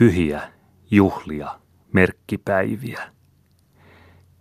[0.00, 0.42] Pyhiä,
[0.90, 1.58] juhlia,
[1.92, 3.02] merkkipäiviä.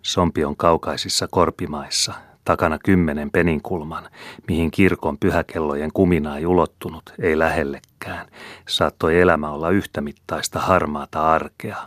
[0.01, 2.13] Sompi on kaukaisissa korpimaissa,
[2.45, 4.09] takana kymmenen peninkulman,
[4.47, 8.27] mihin kirkon pyhäkellojen kumina ei ulottunut, ei lähellekään.
[8.69, 11.77] Saattoi elämä olla yhtämittaista harmaata arkea.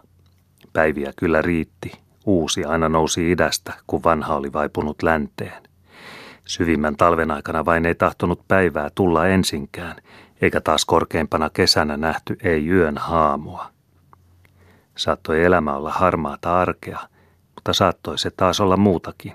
[0.73, 1.93] Päiviä kyllä riitti,
[2.27, 5.62] uusi aina nousi idästä, kun vanha oli vaipunut länteen.
[6.46, 9.96] Syvimmän talven aikana vain ei tahtonut päivää tulla ensinkään,
[10.43, 13.67] eikä taas korkeimpana kesänä nähty ei yön haamua.
[14.97, 16.99] Saattoi elämä olla harmaata arkea,
[17.55, 19.35] mutta saattoi se taas olla muutakin.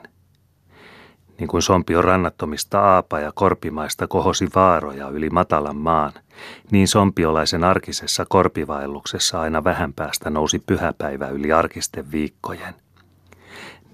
[1.39, 6.13] Niin kuin Sompion rannattomista aapa- ja korpimaista kohosi vaaroja yli matalan maan,
[6.71, 12.75] niin sompiolaisen arkisessa korpivaelluksessa aina vähän päästä nousi pyhäpäivä yli arkisten viikkojen.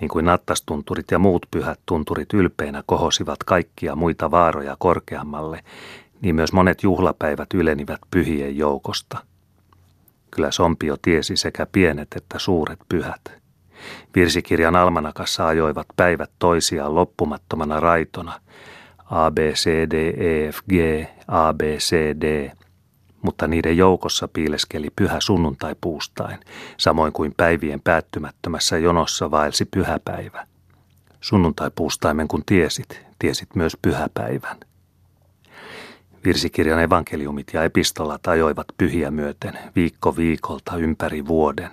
[0.01, 5.63] Niin kuin nattastunturit ja muut pyhät tunturit ylpeinä kohosivat kaikkia muita vaaroja korkeammalle,
[6.23, 9.17] niin myös monet juhlapäivät ylenivät pyhien joukosta.
[10.31, 13.21] Kyllä Sompio tiesi sekä pienet että suuret pyhät.
[14.15, 18.39] Virsikirjan almanakassa ajoivat päivät toisiaan loppumattomana raitona.
[19.05, 20.73] A, B, C, D, E, F, G,
[21.27, 22.51] A, B, C, D,
[23.21, 26.39] mutta niiden joukossa piileskeli pyhä sunnuntai puustain,
[26.77, 30.47] samoin kuin päivien päättymättömässä jonossa vaelsi pyhäpäivä.
[31.21, 34.57] Sunnuntai puustaimen kun tiesit, tiesit myös pyhäpäivän.
[36.25, 41.71] Virsikirjan evankeliumit ja epistolat ajoivat pyhiä myöten viikko viikolta ympäri vuoden.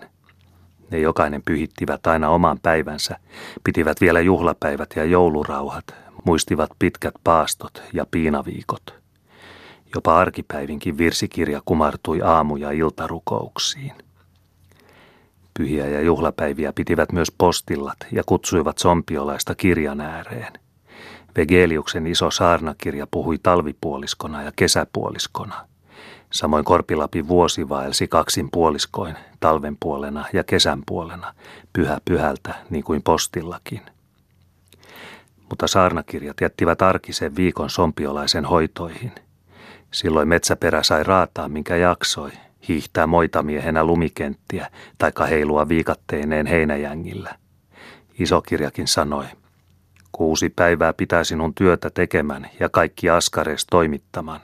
[0.91, 3.17] Ne jokainen pyhittivät aina oman päivänsä,
[3.65, 8.95] pitivät vielä juhlapäivät ja joulurauhat, muistivat pitkät paastot ja piinaviikot.
[9.95, 13.93] Jopa arkipäivinkin virsikirja kumartui aamu- ja iltarukouksiin.
[15.59, 20.53] Pyhiä ja juhlapäiviä pitivät myös postillat ja kutsuivat sompiolaista kirjan ääreen–
[21.37, 25.67] Vegeliuksen iso saarnakirja puhui talvipuoliskona ja kesäpuoliskona.
[26.31, 31.35] Samoin Korpilapin vuosi vaelsi kaksin puoliskoin, talven puolena ja kesän puolena,
[31.73, 33.81] pyhä pyhältä, niin kuin postillakin.
[35.49, 39.13] Mutta saarnakirjat jättivät arkisen viikon sompiolaisen hoitoihin.
[39.91, 42.31] Silloin metsäperä sai raataa, minkä jaksoi,
[42.69, 47.35] hiihtää moitamiehenä lumikenttiä tai heilua viikatteineen heinäjängillä.
[48.19, 49.25] Isokirjakin sanoi,
[50.13, 54.41] Kuusi päivää pitää sinun työtä tekemän ja kaikki askarees toimittaman,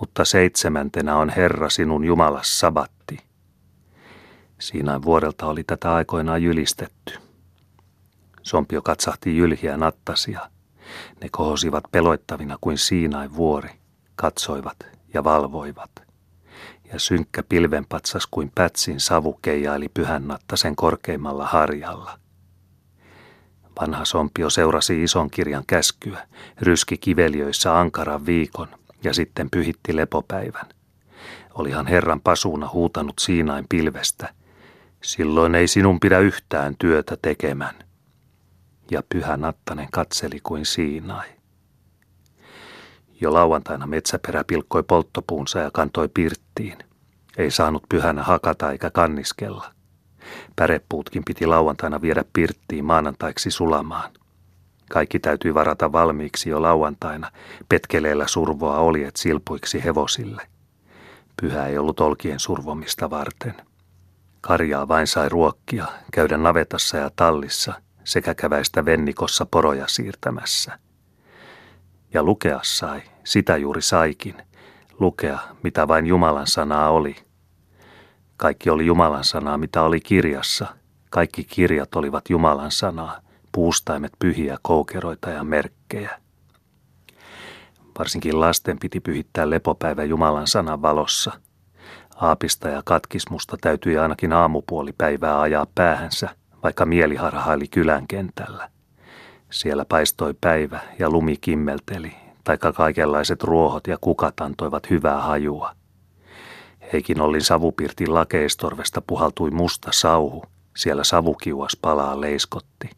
[0.00, 3.18] mutta seitsemäntenä on Herra sinun Jumalas sabatti.
[4.58, 7.18] Siinä vuodelta oli tätä aikoinaan jylistetty.
[8.42, 10.50] Sompio katsahti jylhiä nattasia.
[11.22, 13.70] Ne kohosivat peloittavina kuin Siinain vuori,
[14.16, 14.76] katsoivat
[15.14, 15.90] ja valvoivat.
[16.92, 22.18] Ja synkkä pilvenpatsas kuin pätsin savu keijaili pyhän nattasen korkeimmalla harjalla–
[23.80, 26.26] Vanha Sompio seurasi ison kirjan käskyä,
[26.60, 28.68] ryski kiveliöissä ankaran viikon
[29.04, 30.66] ja sitten pyhitti lepopäivän.
[31.54, 34.34] Olihan Herran pasuuna huutanut Siinain pilvestä,
[35.02, 37.74] silloin ei sinun pidä yhtään työtä tekemän.
[38.90, 41.28] Ja pyhä Nattanen katseli kuin Siinai.
[43.20, 46.78] Jo lauantaina metsäperä pilkkoi polttopuunsa ja kantoi pirttiin.
[47.36, 49.77] Ei saanut pyhänä hakata eikä kanniskella.
[50.56, 54.10] Pärepuutkin piti lauantaina viedä pirttiin maanantaiksi sulamaan.
[54.90, 57.30] Kaikki täytyi varata valmiiksi jo lauantaina.
[57.68, 60.42] Petkeleellä survoa oljet silpuiksi hevosille.
[61.40, 63.54] Pyhä ei ollut olkien survomista varten.
[64.40, 67.72] Karjaa vain sai ruokkia, käydä navetassa ja tallissa
[68.04, 70.78] sekä käväistä vennikossa poroja siirtämässä.
[72.14, 74.34] Ja lukea sai, sitä juuri saikin,
[75.00, 77.16] lukea mitä vain Jumalan sanaa oli–
[78.38, 80.66] kaikki oli Jumalan sanaa, mitä oli kirjassa.
[81.10, 83.20] Kaikki kirjat olivat Jumalan sanaa,
[83.52, 86.20] puustaimet pyhiä koukeroita ja merkkejä.
[87.98, 91.32] Varsinkin lasten piti pyhittää lepopäivä Jumalan sanan valossa.
[92.16, 96.28] Aapista ja katkismusta täytyi ainakin aamupuoli päivää ajaa päähänsä,
[96.62, 98.70] vaikka mieli harhaili kylän kentällä.
[99.50, 105.77] Siellä paistoi päivä ja lumi kimmelteli, taikka kaikenlaiset ruohot ja kukat antoivat hyvää hajua.
[106.92, 110.44] Heikin Ollin savupirtin lakeistorvesta puhaltui musta sauhu.
[110.76, 112.90] Siellä savukiuas palaa leiskotti.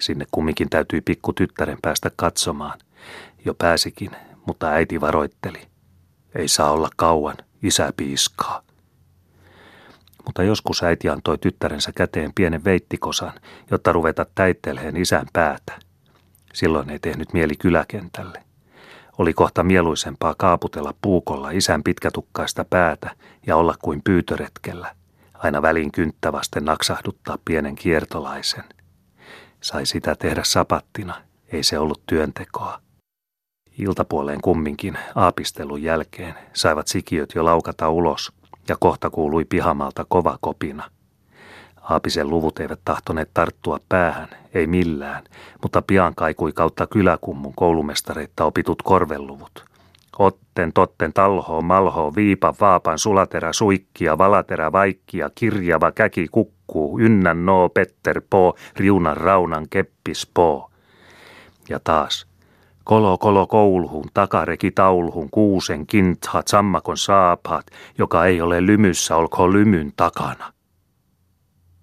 [0.00, 2.78] Sinne kumminkin täytyi pikku tyttären päästä katsomaan.
[3.44, 4.10] Jo pääsikin,
[4.46, 5.62] mutta äiti varoitteli.
[6.34, 8.62] Ei saa olla kauan, isä piiskaa.
[10.24, 13.32] Mutta joskus äiti antoi tyttärensä käteen pienen veittikosan,
[13.70, 15.78] jotta ruveta täittelheen isän päätä.
[16.52, 18.43] Silloin ei tehnyt mieli kyläkentälle.
[19.18, 23.10] Oli kohta mieluisempaa kaaputella puukolla isän pitkätukkaista päätä
[23.46, 24.94] ja olla kuin pyytöretkellä,
[25.34, 28.64] aina väliin kynttävasten naksahduttaa pienen kiertolaisen.
[29.60, 31.14] Sai sitä tehdä sapattina,
[31.52, 32.80] ei se ollut työntekoa.
[33.78, 38.32] Iltapuoleen kumminkin aapistelun jälkeen saivat sikiöt jo laukata ulos,
[38.68, 40.90] ja kohta kuului pihamalta kova kopina.
[41.90, 45.24] Aapisen luvut eivät tahtoneet tarttua päähän, ei millään,
[45.62, 49.64] mutta pian kaikui kautta kyläkummun koulumestareita opitut korveluvut.
[50.18, 57.68] Otten, totten, talho, malho, viipa, vaapan, sulaterä, suikkia, valaterä, vaikkia, kirjava, käki, kukkuu, ynnän, noo,
[57.68, 60.70] petter, po, riunan, raunan, keppis, po.
[61.68, 62.26] Ja taas–
[62.84, 67.66] Kolo kolo kouluhun, takareki tauluhun, kuusen, kinthat, sammakon saaphat,
[67.98, 70.53] joka ei ole lymyssä, olkoon lymyn takana.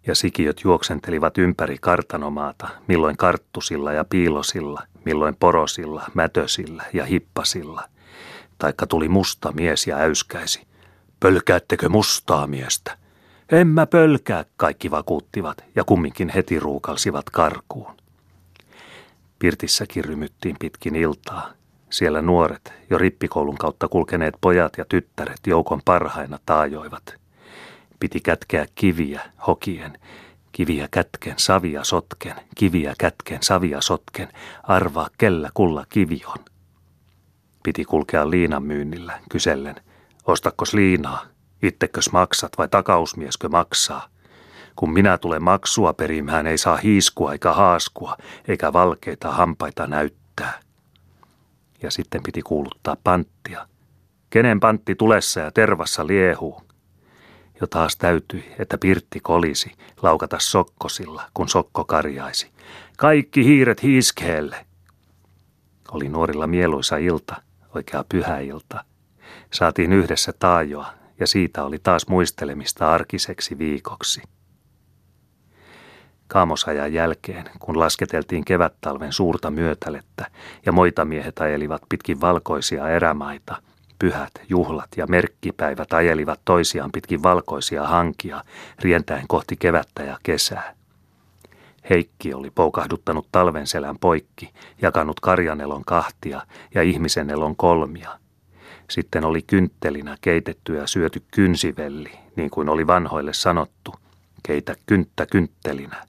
[0.07, 7.89] Ja sikiöt juoksentelivat ympäri kartanomaata, milloin karttusilla ja piilosilla, milloin porosilla, mätösillä ja hippasilla.
[8.57, 10.67] Taikka tuli musta mies ja äyskäisi.
[11.19, 12.97] Pölkäättekö mustaa miestä?
[13.51, 17.91] En mä pölkää, kaikki vakuuttivat ja kumminkin heti ruukalsivat karkuun.
[19.39, 21.51] Pirtissäkin rymyttiin pitkin iltaa.
[21.89, 27.20] Siellä nuoret, jo rippikoulun kautta kulkeneet pojat ja tyttäret joukon parhaina taajoivat.
[28.01, 29.99] Piti kätkeä kiviä, hokien,
[30.51, 34.27] kiviä kätken, savia sotken, kiviä kätken, savia sotken,
[34.63, 36.45] arvaa kellä kulla kivi on.
[37.63, 39.75] Piti kulkea liinan myynnillä, kysellen,
[40.25, 41.25] ostakkos liinaa,
[41.63, 44.07] ittekös maksat vai takausmieskö maksaa–
[44.75, 48.17] kun minä tulen maksua perimään, ei saa hiiskua eikä haaskua,
[48.47, 50.59] eikä valkeita hampaita näyttää.
[51.81, 53.67] Ja sitten piti kuuluttaa panttia.
[54.29, 56.70] Kenen pantti tulessa ja tervassa liehuu?
[57.61, 59.71] Jo taas täytyi, että Pirtti kolisi,
[60.01, 62.51] laukata sokkosilla, kun sokko karjaisi.
[62.97, 64.65] Kaikki hiiret hiiskeelle.
[65.91, 67.35] Oli nuorilla mieluisa ilta,
[67.75, 68.83] oikea pyhä ilta.
[69.51, 74.21] Saatiin yhdessä taajoa, ja siitä oli taas muistelemista arkiseksi viikoksi.
[76.27, 80.25] Kaamosajan jälkeen, kun lasketeltiin kevättalven suurta myötälettä
[80.65, 83.61] ja moitamiehet ajelivat pitkin valkoisia erämaita,
[84.01, 88.43] pyhät, juhlat ja merkkipäivät ajelivat toisiaan pitkin valkoisia hankia,
[88.79, 90.75] rientäen kohti kevättä ja kesää.
[91.89, 96.41] Heikki oli poukahduttanut talven selän poikki, jakanut karjanelon kahtia
[96.73, 98.19] ja ihmisen elon kolmia.
[98.89, 103.95] Sitten oli kynttelinä keitetty ja syöty kynsivelli, niin kuin oli vanhoille sanottu,
[104.43, 106.03] keitä kynttä kynttelinä.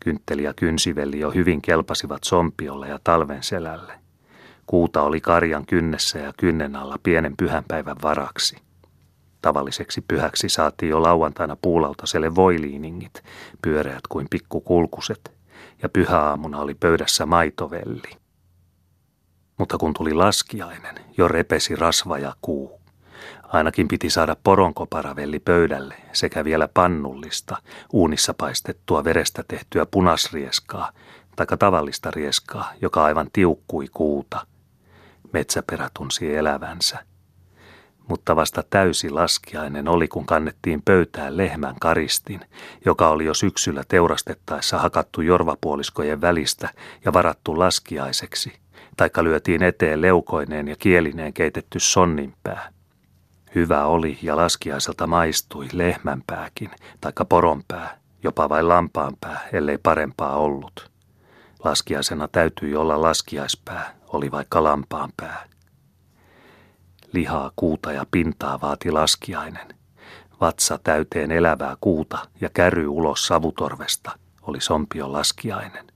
[0.00, 4.01] Kyntteli ja kynsivelli jo hyvin kelpasivat sompiolle ja talven selälle.
[4.66, 8.56] Kuuta oli karjan kynnessä ja kynnen alla pienen pyhänpäivän varaksi.
[9.42, 13.22] Tavalliseksi pyhäksi saatiin jo lauantaina puulautaselle voiliiningit,
[13.62, 15.32] pyöreät kuin pikkukulkuset,
[15.82, 18.10] ja pyhäaamuna oli pöydässä maitovelli.
[19.58, 22.80] Mutta kun tuli laskiainen, jo repesi rasva ja kuu.
[23.42, 27.56] Ainakin piti saada poronkoparavelli pöydälle sekä vielä pannullista,
[27.92, 30.92] uunissa paistettua verestä tehtyä punasrieskaa,
[31.36, 34.46] taikka tavallista rieskaa, joka aivan tiukkui kuuta.
[35.32, 36.98] Metsäperä tunsi elävänsä.
[38.08, 42.40] Mutta vasta täysi laskiainen oli, kun kannettiin pöytään lehmän karistin,
[42.84, 46.68] joka oli jo syksyllä teurastettaessa hakattu jorvapuoliskojen välistä
[47.04, 48.52] ja varattu laskiaiseksi,
[48.96, 52.72] taikka lyötiin eteen leukoineen ja kielineen keitetty sonninpää.
[53.54, 56.70] Hyvä oli ja laskiaiselta maistui lehmänpääkin,
[57.00, 60.90] taikka poronpää, jopa vain lampaanpää, ellei parempaa ollut.
[61.64, 65.48] Laskiaisena täytyi olla laskiaispää, oli vaikka lampaanpää.
[67.12, 69.68] Lihaa, kuuta ja pintaa vaati laskiainen.
[70.40, 75.86] Vatsa täyteen elävää kuuta ja käry ulos savutorvesta oli sompio laskiainen.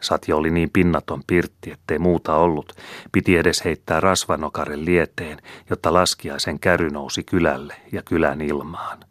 [0.00, 2.72] Satja oli niin pinnaton pirtti, ettei muuta ollut.
[3.12, 5.38] Piti edes heittää rasvanokaren lieteen,
[5.70, 9.04] jotta laskiaisen käry nousi kylälle ja kylän ilmaan.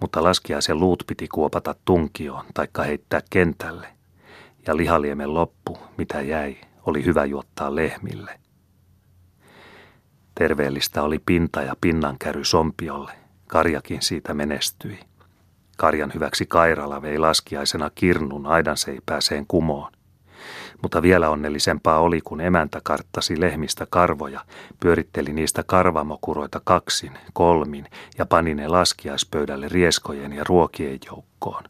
[0.00, 3.88] Mutta laskiaisen luut piti kuopata tunkioon taikka heittää kentälle.
[4.66, 8.40] Ja lihaliemen loppu, mitä jäi, oli hyvä juottaa lehmille.
[10.34, 13.12] Terveellistä oli pinta ja pinnankäry sompiolle.
[13.46, 14.98] Karjakin siitä menestyi.
[15.76, 19.92] Karjan hyväksi Kairala vei laskiaisena kirnun aidanseipääseen kumoon.
[20.82, 24.40] Mutta vielä onnellisempaa oli, kun emäntä karttasi lehmistä karvoja,
[24.80, 27.86] pyöritteli niistä karvamokuroita kaksin, kolmin
[28.18, 31.64] ja pani ne laskiaispöydälle rieskojen ja ruokien joukkoon.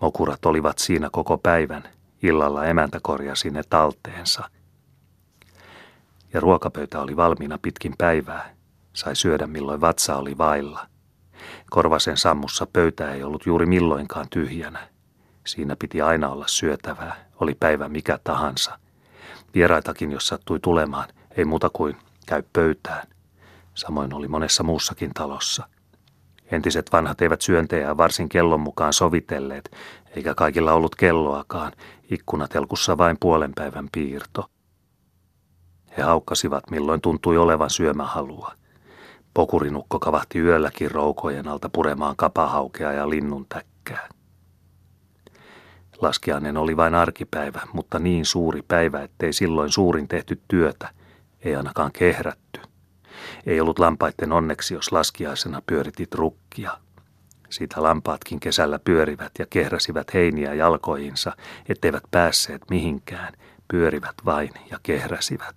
[0.00, 1.82] Mokurat olivat siinä koko päivän,
[2.22, 4.50] illalla emäntä korjasi ne talteensa.
[6.32, 8.54] Ja ruokapöytä oli valmiina pitkin päivää,
[8.92, 10.86] sai syödä milloin vatsa oli vailla.
[11.70, 14.88] Korvasen sammussa pöytä ei ollut juuri milloinkaan tyhjänä.
[15.46, 18.78] Siinä piti aina olla syötävää, oli päivä mikä tahansa.
[19.54, 21.96] Vieraitakin, jos sattui tulemaan, ei muuta kuin
[22.26, 23.06] käy pöytään.
[23.74, 25.66] Samoin oli monessa muussakin talossa.
[26.52, 29.76] Entiset vanhat eivät syöntejä varsin kellon mukaan sovitelleet,
[30.16, 31.72] eikä kaikilla ollut kelloakaan,
[32.10, 34.50] ikkunatelkussa vain puolen päivän piirto.
[35.96, 38.52] He haukkasivat, milloin tuntui olevan syömähalua.
[39.34, 44.08] Pokurinukko kavahti yölläkin roukojen alta puremaan kapahaukea ja linnun täkkää.
[46.00, 50.88] Laskiainen oli vain arkipäivä, mutta niin suuri päivä, ettei silloin suurin tehty työtä,
[51.44, 52.60] ei ainakaan kehrätty.
[53.46, 56.76] Ei ollut lampaitten onneksi, jos laskiaisena pyöritit rukkia.
[57.50, 61.32] Siitä lampaatkin kesällä pyörivät ja kehräsivät heiniä jalkoihinsa,
[61.68, 63.32] etteivät päässeet mihinkään,
[63.68, 65.56] pyörivät vain ja kehräsivät.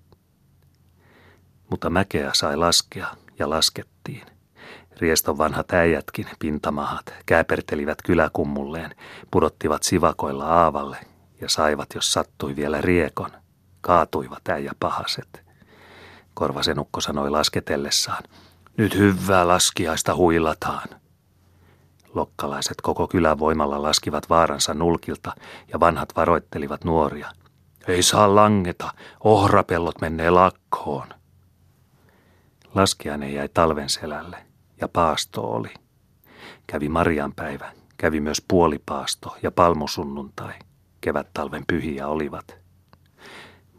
[1.70, 3.08] Mutta mäkeä sai laskea
[3.40, 4.26] ja laskettiin.
[5.00, 8.96] Rieston vanhat äijätkin, pintamahat, kääpertelivät kyläkummulleen,
[9.32, 10.98] pudottivat sivakoilla aavalle
[11.42, 13.30] ja saivat, jos sattui vielä riekon.
[13.82, 15.44] Kaatuivat äijä pahaset.
[16.34, 18.24] Korvasenukko sanoi lasketellessaan,
[18.78, 21.03] nyt hyvää laskiaista huilataan.
[22.14, 25.36] Lokkalaiset koko kylän voimalla laskivat vaaransa nulkilta
[25.74, 27.32] ja vanhat varoittelivat nuoria.
[27.88, 28.94] Ei saa langeta,
[29.24, 31.08] ohrapellot menee lakkoon.
[32.76, 34.38] Laskiainen jäi talven selälle
[34.82, 35.74] ja paasto oli.
[36.68, 40.54] Kävi Marianpäivä, kävi myös puolipaasto ja palmusunnuntai.
[41.02, 42.58] Kevät-talven pyhiä olivat.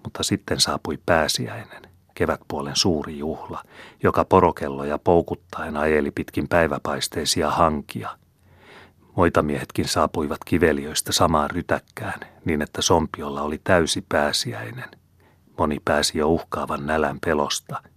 [0.04, 1.82] Mutta sitten saapui pääsiäinen,
[2.14, 3.62] kevätpuolen suuri juhla,
[4.02, 8.23] joka porokelloja poukuttaen ajeli pitkin päiväpaisteisia hankia.
[9.16, 14.90] Moitamiehetkin saapuivat kiveliöistä samaan rytäkkään, niin että Sompiolla oli täysi pääsiäinen.
[15.58, 17.82] Moni pääsi jo uhkaavan nälän pelosta–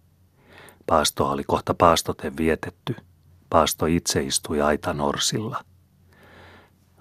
[0.87, 2.95] Paastoa oli kohta paastoten vietetty.
[3.49, 5.63] Paasto itse istui aitanorsilla.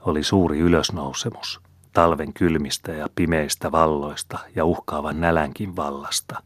[0.01, 1.61] Oli suuri ylösnousemus,
[1.93, 6.43] talven kylmistä ja pimeistä valloista ja uhkaavan nälänkin vallasta.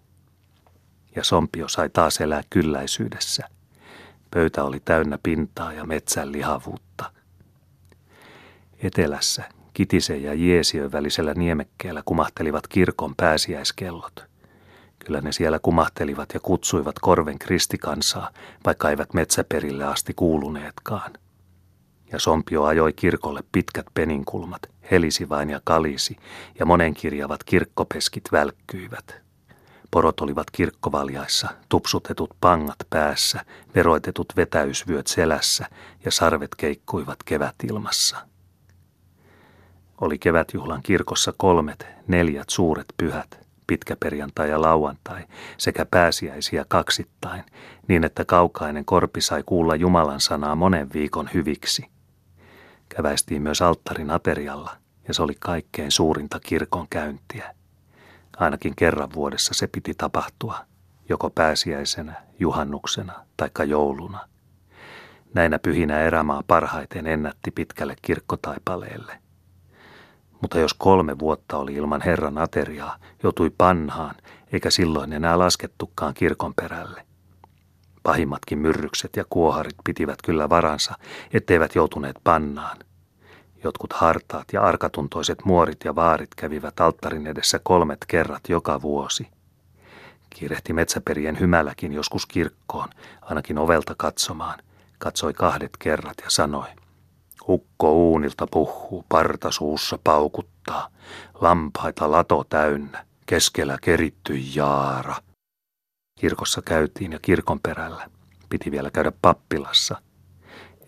[1.17, 3.49] Ja Sompio sai taas elää kylläisyydessä.
[4.31, 6.90] Pöytä oli täynnä pintaa ja metsän lihavuutta.
[8.83, 9.45] Etelässä
[9.75, 14.25] Kitisen ja Jeesiön välisellä niemekkeellä kumahtelivat kirkon pääsiäiskellot–
[15.05, 18.31] Kyllä ne siellä kumahtelivat ja kutsuivat korven kristikansaa,
[18.67, 21.13] vaikka eivät metsäperille asti kuuluneetkaan.
[22.13, 26.17] Ja Sompio ajoi kirkolle pitkät peninkulmat, helisi vain ja kalisi,
[26.59, 29.21] ja monenkirjavat kirkkopeskit välkkyivät.
[29.91, 33.45] Porot olivat kirkkovaljaissa, tupsutetut pangat päässä,
[33.75, 35.67] veroitetut vetäysvyöt selässä
[36.05, 38.30] ja sarvet keikkuivat kevätilmassa.
[40.01, 45.25] Oli kevätjuhlan kirkossa kolmet, neljät suuret pyhät, pitkäperjantai ja lauantai
[45.59, 47.45] sekä pääsiäisiä kaksittain,
[47.89, 51.87] niin että kaukainen korpi sai kuulla Jumalan sanaa monen viikon hyviksi.
[52.89, 54.77] Käväistiin myös alttarin aterialla,
[55.09, 57.55] ja se oli kaikkein suurinta kirkon käyntiä.
[58.37, 60.59] Ainakin kerran vuodessa se piti tapahtua,
[61.09, 64.29] joko pääsiäisenä, juhannuksena tai jouluna.
[65.35, 69.19] Näinä pyhinä erämaa parhaiten ennätti pitkälle kirkkotaipaleelle–
[70.41, 74.15] mutta jos kolme vuotta oli ilman Herran ateriaa, joutui panhaan,
[74.53, 77.07] eikä silloin enää laskettukaan kirkon perälle.
[78.03, 80.95] Pahimmatkin myrrykset ja kuoharit pitivät kyllä varansa,
[81.33, 82.77] etteivät joutuneet pannaan.
[83.65, 89.29] Jotkut hartaat ja arkatuntoiset muorit ja vaarit kävivät alttarin edessä kolmet kerrat joka vuosi.
[90.31, 92.89] Kiirehti metsäperien hymäläkin joskus kirkkoon,
[93.23, 94.59] ainakin ovelta katsomaan.
[94.99, 96.67] Katsoi kahdet kerrat ja sanoi,
[97.49, 100.89] Ukko uunilta puhuu, parta suussa paukuttaa,
[101.41, 105.17] lampaita lato täynnä, keskellä keritty jaara.
[106.21, 108.11] Kirkossa käytiin ja kirkon perällä.
[108.49, 110.03] Piti vielä käydä pappilassa.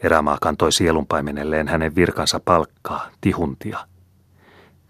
[0.02, 3.78] Erämaa kantoi sielunpaimenelleen hänen virkansa palkkaa, tihuntia.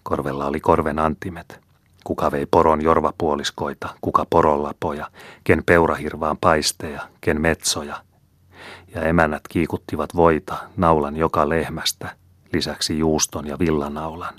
[0.02, 1.60] Korvella oli korven antimet.
[2.04, 5.10] Kuka vei poron jorvapuoliskoita, kuka porollapoja,
[5.44, 7.96] ken peurahirvaan paisteja, ken metsoja–
[8.94, 12.16] ja emännät kiikuttivat voita naulan joka lehmästä,
[12.52, 14.34] lisäksi juuston ja villanaulan.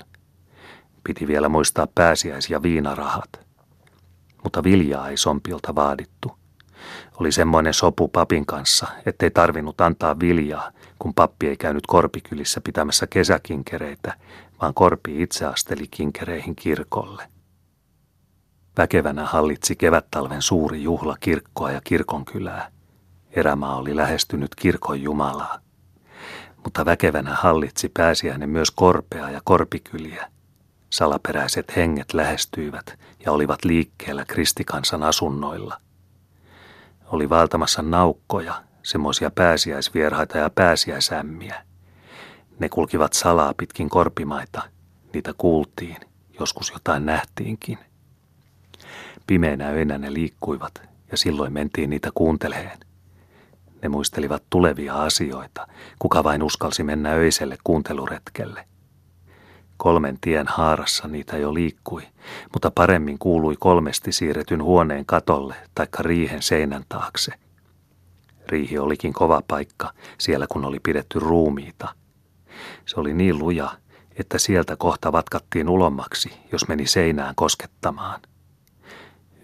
[1.04, 3.40] Piti vielä muistaa pääsiäis- ja viinarahat.
[4.42, 6.32] Mutta viljaa ei sompiolta vaadittu.
[7.20, 13.06] Oli semmoinen sopu papin kanssa, ettei tarvinnut antaa viljaa, kun pappi ei käynyt korpikylissä pitämässä
[13.06, 14.14] kesäkinkereitä,
[14.60, 17.22] vaan korpi itse asteli kinkereihin kirkolle.
[18.78, 22.73] Väkevänä hallitsi kevättalven suuri juhla kirkkoa ja kirkonkylää.
[23.36, 25.58] Erämaa oli lähestynyt kirkon Jumalaa.
[26.64, 30.30] Mutta väkevänä hallitsi pääsiäinen myös korpea ja korpikyliä.
[30.90, 35.80] Salaperäiset henget lähestyivät ja olivat liikkeellä kristikansan asunnoilla.
[37.06, 41.64] Oli valtamassa naukkoja, semmoisia pääsiäisvierhaita ja pääsiäisämmiä.
[42.58, 44.62] Ne kulkivat salaa pitkin korpimaita,
[45.12, 45.96] niitä kuultiin,
[46.40, 47.78] joskus jotain nähtiinkin.
[49.26, 52.78] Pimeänä öinä ne liikkuivat ja silloin mentiin niitä kuunteleen.
[53.84, 55.66] Ne muistelivat tulevia asioita,
[55.98, 58.68] kuka vain uskalsi mennä öiselle kuunteluretkelle.
[59.76, 62.02] Kolmen tien haarassa niitä jo liikkui,
[62.52, 67.32] mutta paremmin kuului kolmesti siirretyn huoneen katolle taikka riihen seinän taakse.
[68.48, 71.88] Riihi olikin kova paikka, siellä kun oli pidetty ruumiita.
[72.86, 73.70] Se oli niin luja,
[74.16, 78.20] että sieltä kohta vatkattiin ulommaksi, jos meni seinään koskettamaan.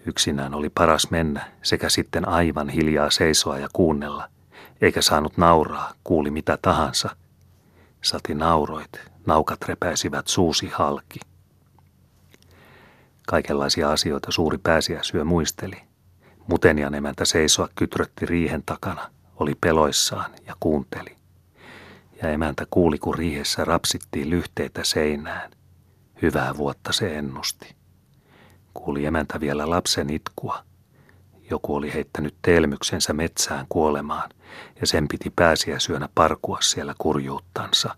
[0.05, 4.29] Yksinään oli paras mennä sekä sitten aivan hiljaa seisoa ja kuunnella,
[4.81, 7.15] eikä saanut nauraa, kuuli mitä tahansa.
[8.01, 8.91] Sati nauroit,
[9.25, 11.19] naukat repäisivät suusi halki.
[13.27, 15.81] Kaikenlaisia asioita suuri pääsiäisyö muisteli.
[16.47, 21.15] Mutenian emäntä seisoa kytrötti riihen takana, oli peloissaan ja kuunteli.
[22.21, 25.51] Ja emäntä kuuli, kun riihessä rapsittiin lyhteitä seinään.
[26.21, 27.80] Hyvää vuotta se ennusti.
[28.81, 30.63] Kuuli emäntä vielä lapsen itkua.
[31.49, 34.29] Joku oli heittänyt telmyksensä metsään kuolemaan,
[34.81, 37.95] ja sen piti pääsiä syönä parkua siellä kurjuuttansa.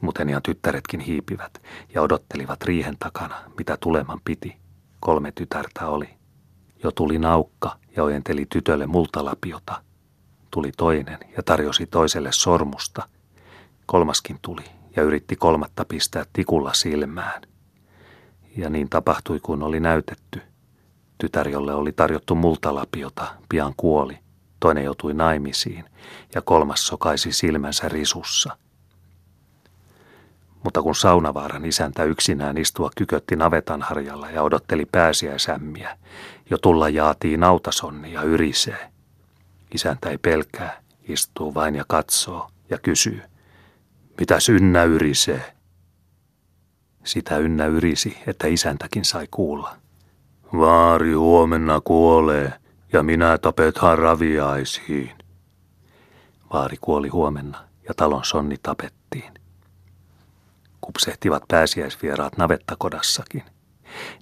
[0.00, 1.62] Mutenian tyttäretkin hiipivät
[1.94, 4.56] ja odottelivat riihen takana, mitä tuleman piti.
[5.00, 6.08] Kolme tytärtä oli.
[6.84, 9.82] Jo tuli naukka ja ojenteli tytölle multalapiota.
[10.50, 13.08] Tuli toinen ja tarjosi toiselle sormusta.
[13.86, 14.64] Kolmaskin tuli
[14.96, 17.49] ja yritti kolmatta pistää tikulla silmään.
[18.56, 20.42] Ja niin tapahtui kuin oli näytetty.
[21.18, 24.18] Tytär, jolle oli tarjottu multalapiota, pian kuoli.
[24.60, 25.84] Toinen joutui naimisiin
[26.34, 28.56] ja kolmas sokaisi silmänsä risussa–
[30.64, 35.98] mutta kun saunavaaran isäntä yksinään istua kykötti navetan harjalla ja odotteli pääsiäisämmiä,
[36.50, 38.90] jo tulla jaatii nautasonni ja yrisee.
[39.74, 43.22] Isäntä ei pelkää, istuu vain ja katsoo ja kysyy,
[44.20, 45.59] mitä synnä yrisee?
[47.04, 49.76] Sitä ynnä yrisi, että isäntäkin sai kuulla.
[50.52, 52.52] Vaari huomenna kuolee
[52.92, 55.10] ja minä tapethan raviaisiin.
[56.52, 59.40] Vaari kuoli huomenna ja talon sonni tapettiin
[60.80, 63.42] kupsehtivat pääsiäisvieraat navettakodassakin.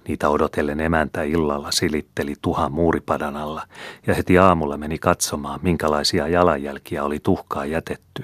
[0.07, 3.67] Niitä odotellen emäntä illalla silitteli tuhan muuripadan alla
[4.07, 8.23] ja heti aamulla meni katsomaan, minkälaisia jalanjälkiä oli tuhkaa jätetty.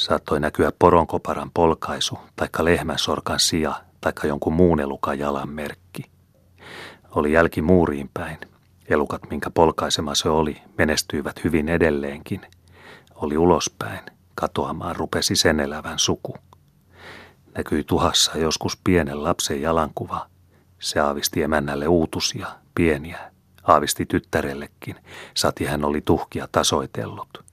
[0.00, 6.10] Saattoi näkyä poronkoparan polkaisu, taikka lehmän sorkan sija, taikka jonkun muun elukan jalanmerkki.
[7.10, 8.38] Oli jälki muuriin päin.
[8.88, 12.40] Elukat, minkä polkaisema se oli, menestyivät hyvin edelleenkin.
[13.14, 14.00] Oli ulospäin.
[14.34, 16.36] Katoamaan rupesi sen elävän suku.
[17.56, 20.26] Näkyi tuhassa joskus pienen lapsen jalankuva.
[20.78, 23.32] Se aavisti emännälle uutusia, pieniä.
[23.62, 24.96] Aavisti tyttärellekin.
[25.34, 27.49] Sati hän oli tuhkia tasoitellut.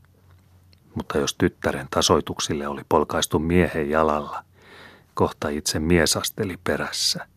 [0.97, 4.43] Mutta jos tyttären tasoituksille oli polkaistu miehen jalalla,
[5.13, 7.27] kohta itse mies asteli perässä.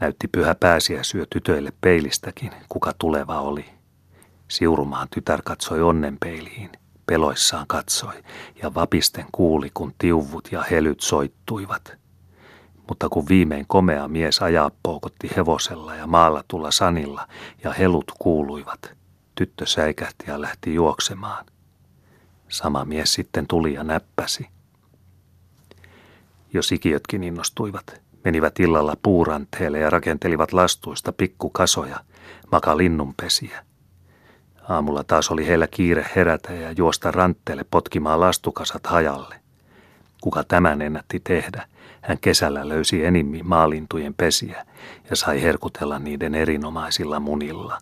[0.00, 3.64] Näytti pyhä pääsiäisyö tytöille peilistäkin, kuka tuleva oli.
[4.48, 6.70] Siurumaan tytär katsoi onnenpeiliin–
[7.06, 8.24] peloissaan katsoi
[8.62, 11.92] ja vapisten kuuli, kun tiuvut ja helyt soittuivat.
[12.88, 17.28] Mutta kun viimein komea mies ajaa poukotti hevosella ja maallatulla sanilla
[17.64, 18.92] ja helut kuuluivat,
[19.34, 21.46] tyttö säikähti ja lähti juoksemaan.
[22.54, 24.48] Sama mies sitten tuli ja näppäsi.
[26.52, 32.00] Jo sikiötkin innostuivat, menivät illalla puuranteelle ja rakentelivat lastuista pikkukasoja,
[32.52, 33.64] maka linnunpesiä–
[34.68, 39.40] Aamulla taas oli heillä kiire herätä ja juosta rantteelle potkimaan lastukasat hajalle.
[40.20, 41.66] Kuka tämän ennätti tehdä?
[42.02, 44.66] Hän kesällä löysi enimmin maalintujen pesiä
[45.10, 47.78] ja sai herkutella niiden erinomaisilla munilla.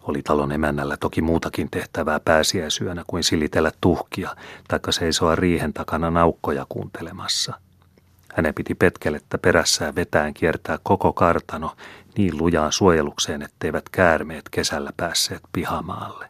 [0.00, 4.36] Oli talon emännällä toki muutakin tehtävää pääsiäisyönä kuin silitellä tuhkia
[4.68, 7.54] taikka seisoa riihen takana naukkoja kuuntelemassa–
[8.34, 11.76] hänen piti petkelettä perässään vetään kiertää koko kartano
[12.16, 16.28] niin lujaan suojelukseen, etteivät käärmeet kesällä päässeet pihamaalle.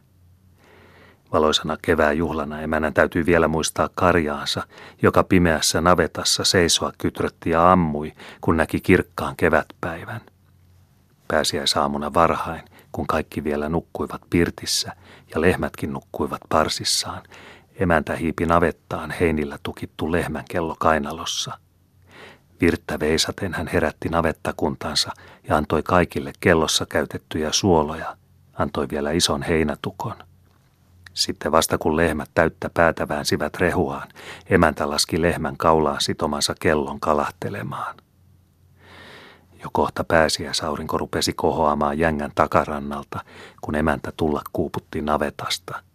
[1.33, 4.63] Valoisana kevään juhlana emänän täytyy vielä muistaa karjaansa,
[5.01, 10.21] joka pimeässä navetassa seisoa kytrötti ja ammui, kun näki kirkkaan kevätpäivän.
[11.27, 14.91] Pääsiäisaamuna varhain, kun kaikki vielä nukkuivat pirtissä
[15.35, 17.23] ja lehmätkin nukkuivat parsissaan,
[17.75, 21.57] emäntä hiipi navettaan heinillä tukittu lehmän kello kainalossa–
[22.61, 25.11] Virttä veisaten hän herätti navettakuntansa
[25.47, 28.17] ja antoi kaikille kellossa käytettyjä suoloja,
[28.53, 30.15] antoi vielä ison heinätukon.
[31.13, 34.07] Sitten vasta kun lehmät täyttä päätä väänsivät rehuaan,
[34.49, 37.95] emäntä laski lehmän kaulaan sitomansa kellon kalahtelemaan.
[39.63, 43.19] Jo kohta pääsiäisaurinko rupesi kohoamaan jängän takarannalta,
[43.61, 45.79] kun emäntä tulla kuuputti navetasta–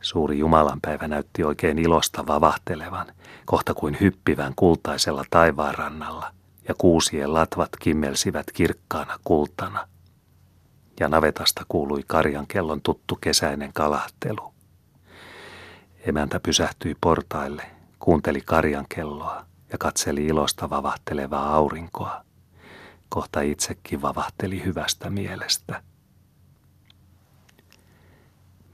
[0.00, 3.06] Suuri Jumalanpäivä näytti oikein ilosta vavahtelevan,
[3.44, 6.32] kohta kuin hyppivän kultaisella taivaanrannalla,
[6.68, 9.88] ja kuusien latvat kimmelsivät kirkkaana kultana.
[11.00, 14.54] Ja navetasta kuului karjan kellon tuttu kesäinen kalahtelu.
[16.06, 17.62] Emäntä pysähtyi portaille,
[17.98, 22.24] kuunteli karjan kelloa ja katseli ilosta vavahtelevaa aurinkoa.
[23.08, 25.82] Kohta itsekin vavahteli hyvästä mielestä.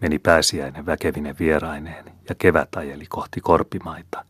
[0.01, 4.25] Meni pääsiäinen väkevinen vieraineen ja kevät ajeli kohti korpimaita.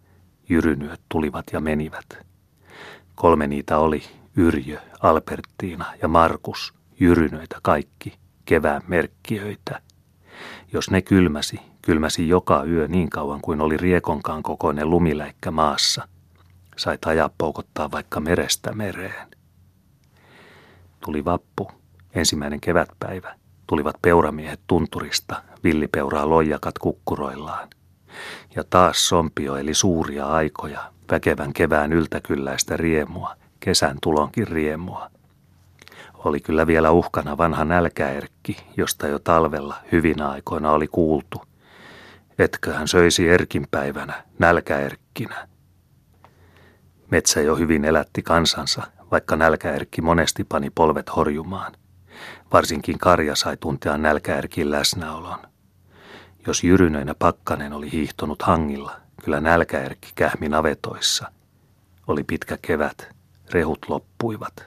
[0.48, 2.18] Jyrynyöt tulivat ja menivät.
[3.14, 4.02] Kolme niitä oli,
[4.36, 9.80] Yrjö, Albertiina ja Markus, jyrynöitä kaikki, kevään merkkiöitä.
[10.72, 16.08] Jos ne kylmäsi, kylmäsi joka yö niin kauan kuin oli riekonkaan kokoinen lumiläikkä maassa.
[16.76, 19.33] Sai tajaa poukottaa vaikka merestä mereen.
[21.04, 21.70] Tuli vappu,
[22.14, 23.34] ensimmäinen kevätpäivä.
[23.66, 27.68] Tulivat peuramiehet tunturista, villipeuraa loijakat kukkuroillaan.
[28.56, 35.10] Ja taas sompio eli suuria aikoja, väkevän kevään yltäkylläistä riemua, kesän tulonkin riemua.
[36.14, 41.42] Oli kyllä vielä uhkana vanha nälkäerkki, josta jo talvella hyvinä aikoina oli kuultu.
[42.38, 45.48] Etköhän söisi erkin päivänä, nälkäerkkinä.
[47.10, 48.82] Metsä jo hyvin elätti kansansa,
[49.14, 51.72] vaikka nälkäerkki monesti pani polvet horjumaan.
[52.52, 55.38] Varsinkin karja sai tuntea nälkäerkin läsnäolon.
[56.46, 61.32] Jos jyrynöinä pakkanen oli hiihtonut hangilla, kyllä nälkäerkki kähmi navetoissa.
[62.06, 63.14] Oli pitkä kevät,
[63.50, 64.66] rehut loppuivat.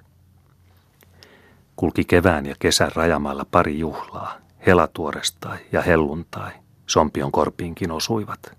[1.76, 6.52] Kulki kevään ja kesän rajamailla pari juhlaa, helatuorestai ja helluntai,
[6.86, 8.58] sompion korpiinkin osuivat.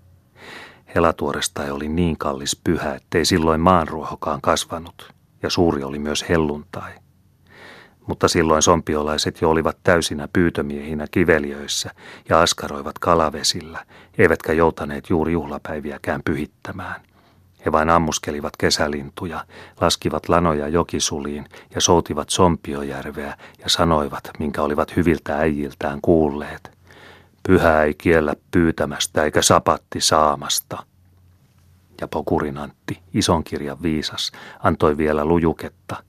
[0.95, 6.91] Helatuorestai oli niin kallis pyhä, ettei silloin maanruohokaan kasvanut, ja suuri oli myös helluntai.
[8.07, 11.91] Mutta silloin sompiolaiset jo olivat täysinä pyytömiehinä kiveliöissä
[12.29, 13.85] ja askaroivat kalavesillä,
[14.17, 17.01] eivätkä joutaneet juuri juhlapäiviäkään pyhittämään.
[17.65, 19.45] He vain ammuskelivat kesälintuja,
[19.81, 26.71] laskivat lanoja jokisuliin ja soutivat Sompiojärveä ja sanoivat, minkä olivat hyviltä äijiltään kuulleet.
[27.47, 30.88] Pyhä ei kiellä pyytämästä eikä sapatti saamasta.
[32.01, 36.03] Ja Pokurin Antti, ison kirjan viisas, antoi vielä lujuketta.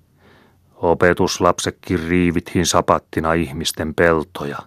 [0.74, 4.59] Opetuslapsekin riivithin sapattina ihmisten peltoja.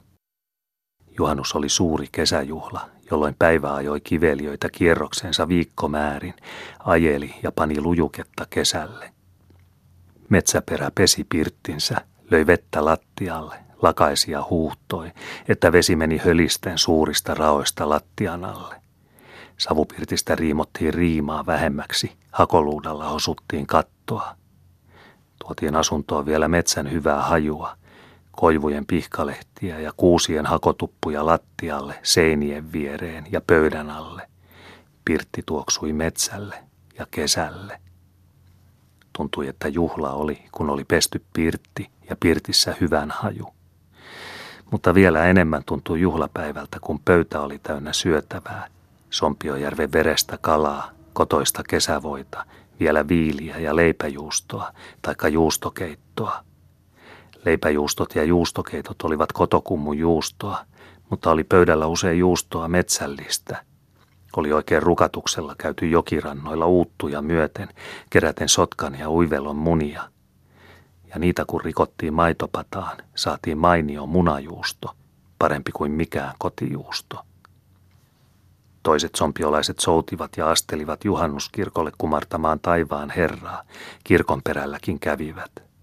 [1.18, 6.34] Juhannus oli suuri kesäjuhla, jolloin päivä ajoi kiveliöitä kierroksensa viikkomäärin,
[6.80, 9.14] ajeli ja pani lujuketta kesälle.
[10.30, 15.12] Metsäperä pesi pirttinsä, löi vettä lattialle, lakaisi ja huuhtoi,
[15.48, 18.83] että vesi meni hölisten suurista raoista lattian alle.
[19.64, 24.36] Savupirtistä riimottiin riimaa vähemmäksi, hakoluudalla osuttiin kattoa.
[25.40, 27.76] Tuotiin asuntoon vielä metsän hyvää hajua–
[28.32, 34.30] koivujen pihkalehtiä ja kuusien hakotuppuja lattialle, seinien viereen ja pöydän alle.
[35.06, 36.64] Pirtti tuoksui metsälle
[37.00, 37.80] ja kesälle.
[39.18, 43.54] Tuntui, että juhla oli, kun oli pesty pirtti ja pirtissä hyvän haju.
[44.72, 48.68] Mutta vielä enemmän tuntui juhlapäivältä, kun pöytä oli täynnä syötävää.
[49.14, 52.46] Sompiojärven verestä kalaa, kotoista kesävoita,
[52.80, 56.44] vielä viiliä ja leipäjuustoa, taikka juustokeittoa–
[57.46, 60.66] Leipäjuustot ja juustokeitot olivat kotokummun juustoa,
[61.10, 63.66] mutta oli pöydällä usein juustoa metsällistä.
[64.38, 67.70] Oli oikein rukatuksella käyty jokirannoilla uuttuja myöten,
[68.10, 70.04] keräten sotkan ja uivelon munia.
[71.08, 74.96] Ja niitä kun rikottiin maitopataan, saatiin mainio munajuusto,
[75.40, 77.26] parempi kuin mikään kotijuusto.
[78.84, 83.64] Toiset sompiolaiset soutivat ja astelivat juhannuskirkolle kumartamaan taivaan herraa,
[84.04, 85.52] kirkon perälläkin kävivät–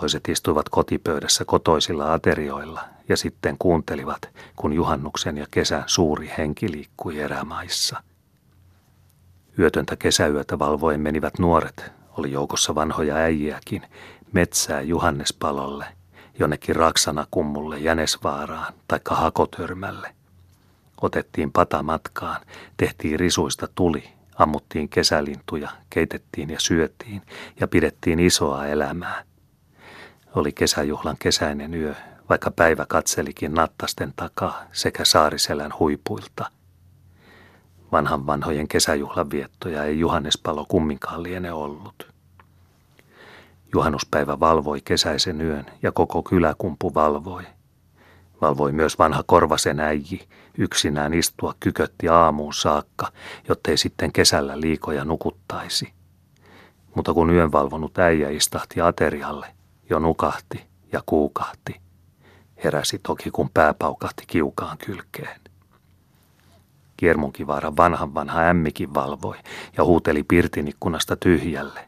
[0.00, 7.18] Toiset istuivat kotipöydässä kotoisilla aterioilla ja sitten kuuntelivat, kun juhannuksen ja kesän suuri henki liikkui
[7.18, 8.02] erämaissa.
[9.58, 13.82] Yötöntä kesäyötä valvoen menivät nuoret, oli joukossa vanhoja äijiäkin,
[14.32, 15.86] metsää Johannespalolle,
[16.38, 20.14] jonnekin Raksana kummulle Jänesvaaraan tai Hakotörmälle.
[21.02, 22.40] Otettiin pata matkaan,
[22.76, 24.04] tehtiin risuista tuli,
[24.38, 27.22] ammuttiin kesälintuja, keitettiin ja syötiin
[27.60, 29.24] ja pidettiin isoa elämää–
[30.36, 31.94] oli kesäjuhlan kesäinen yö,
[32.28, 36.50] vaikka päivä katselikin nattasten takaa sekä saariselän huipuilta.
[37.92, 42.12] Vanhan vanhojen kesäjuhlan viettoja ei Johannespalo kumminkaan liene ollut.
[43.74, 47.42] Juhannuspäivä valvoi kesäisen yön ja koko kyläkumpu valvoi.
[48.40, 53.12] Valvoi myös vanha korvasen äiji, yksinään istua kykötti aamuun saakka,
[53.48, 55.92] jottei sitten kesällä liikoja nukuttaisi.
[56.94, 59.46] Mutta kun yön valvonut äijä istahti aterialle,
[59.90, 61.80] jo nukahti ja kuukahti.
[62.64, 65.40] Heräsi toki, kun pää paukahti kiukaan kylkeen.
[66.96, 69.36] Kiermunkivaaran vanhan vanha ämmikin valvoi
[69.76, 71.80] ja huuteli pirtin ikkunasta tyhjälle.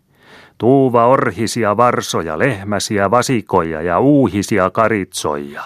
[0.59, 5.63] Tuuva orhisia varsoja, lehmäsiä vasikoja ja uuhisia karitsoja.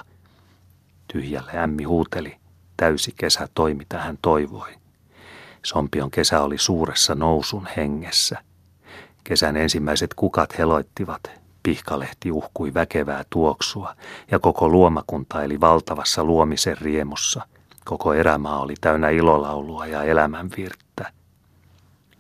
[1.13, 2.37] Tyhjälle ämmi huuteli.
[2.77, 4.71] Täysi kesä toimi tähän toivoi.
[5.65, 8.39] Sompion kesä oli suuressa nousun hengessä.
[9.25, 11.21] Kesän ensimmäiset kukat heloittivat,
[11.63, 13.97] Pihkalehti uhkui väkevää tuoksua
[14.31, 17.47] ja koko luomakunta eli valtavassa luomisen riemussa.
[17.85, 21.13] Koko erämaa oli täynnä ilolaulua ja elämänvirttä.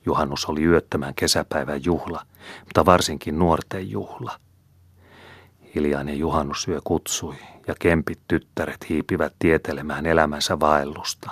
[0.07, 2.27] Juhannus oli yöttömän kesäpäivän juhla,
[2.65, 4.39] mutta varsinkin nuorten juhla.
[5.75, 7.35] Hiljainen juhannusyö kutsui
[7.67, 11.31] ja kempit tyttäret hiipivät tietelemään elämänsä vaellusta.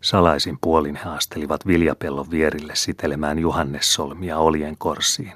[0.00, 5.32] Salaisin puolin he astelivat viljapellon vierille sitelemään juhannessolmia olien korsiin.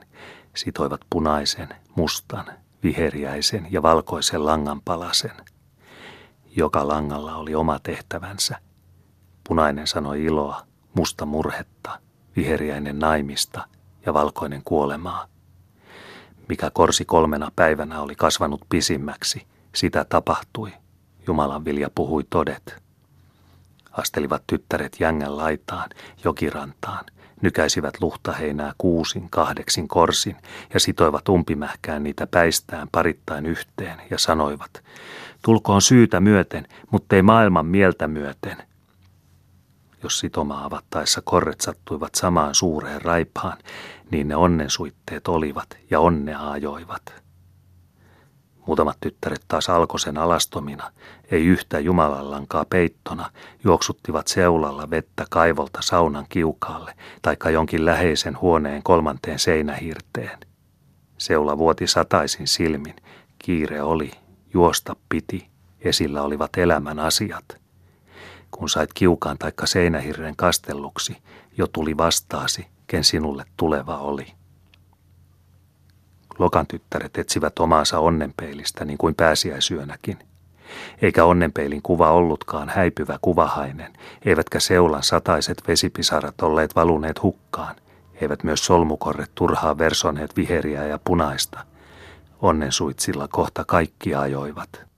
[0.55, 2.45] Sitoivat punaisen, mustan,
[2.83, 5.37] viheriäisen ja valkoisen langan palasen.
[6.57, 8.57] Joka langalla oli oma tehtävänsä.
[9.49, 12.01] Punainen sanoi iloa, musta murhetta,
[12.37, 13.67] viheriäinen naimista
[14.07, 15.30] ja valkoinen kuolemaa.
[16.51, 20.73] Mikä korsi kolmena päivänä oli kasvanut pisimmäksi, sitä tapahtui.
[21.27, 22.77] Jumalan vilja puhui todet.
[23.91, 25.91] Astelivat tyttäret jängän laitaan,
[26.25, 27.05] jokirantaan,
[27.43, 30.37] nykäisivät luhtaheinää kuusin, kahdeksin korsin
[30.75, 34.83] ja sitoivat umpimähkään niitä päistään parittain yhteen ja sanoivat,
[35.45, 38.70] tulkoon syytä myöten, mutta ei maailman mieltä myöten.
[40.03, 43.59] Jos sitoma avattaessa korret sattuivat samaan suureen raipaan,
[44.11, 47.15] niin ne onnensuitteet olivat ja onnea ajoivat.
[48.67, 50.93] Muutamat tyttäret taas alkoisen alastomina,
[51.31, 53.31] ei yhtä jumalallankaa peittona,
[53.65, 60.39] juoksuttivat seulalla vettä kaivolta saunan kiukaalle, taikka jonkin läheisen huoneen kolmanteen seinähirteen.
[61.19, 62.97] Seula vuoti sataisin silmin,
[63.39, 64.11] kiire oli,
[64.55, 67.45] juosta piti, esillä olivat elämän asiat.
[68.61, 71.17] Kun sait kiukaan taikka seinähirren kastelluksi,
[71.57, 74.27] jo tuli vastaasi, ken sinulle tuleva oli.
[76.39, 80.19] Lokan tyttäret etsivät omaansa onnenpeilistä niin kuin pääsiäisyönäkin.
[81.03, 83.93] Eikä onnenpeilin kuva ollutkaan häipyvä kuvahainen,
[84.25, 87.77] eivätkä seulan sataiset vesipisarat olleet valuneet hukkaan,
[88.15, 91.65] eivät myös solmukorret turhaa versoneet viheriä ja punaista.
[92.43, 94.90] Onnensuitsilla kohta kaikki ajoivat.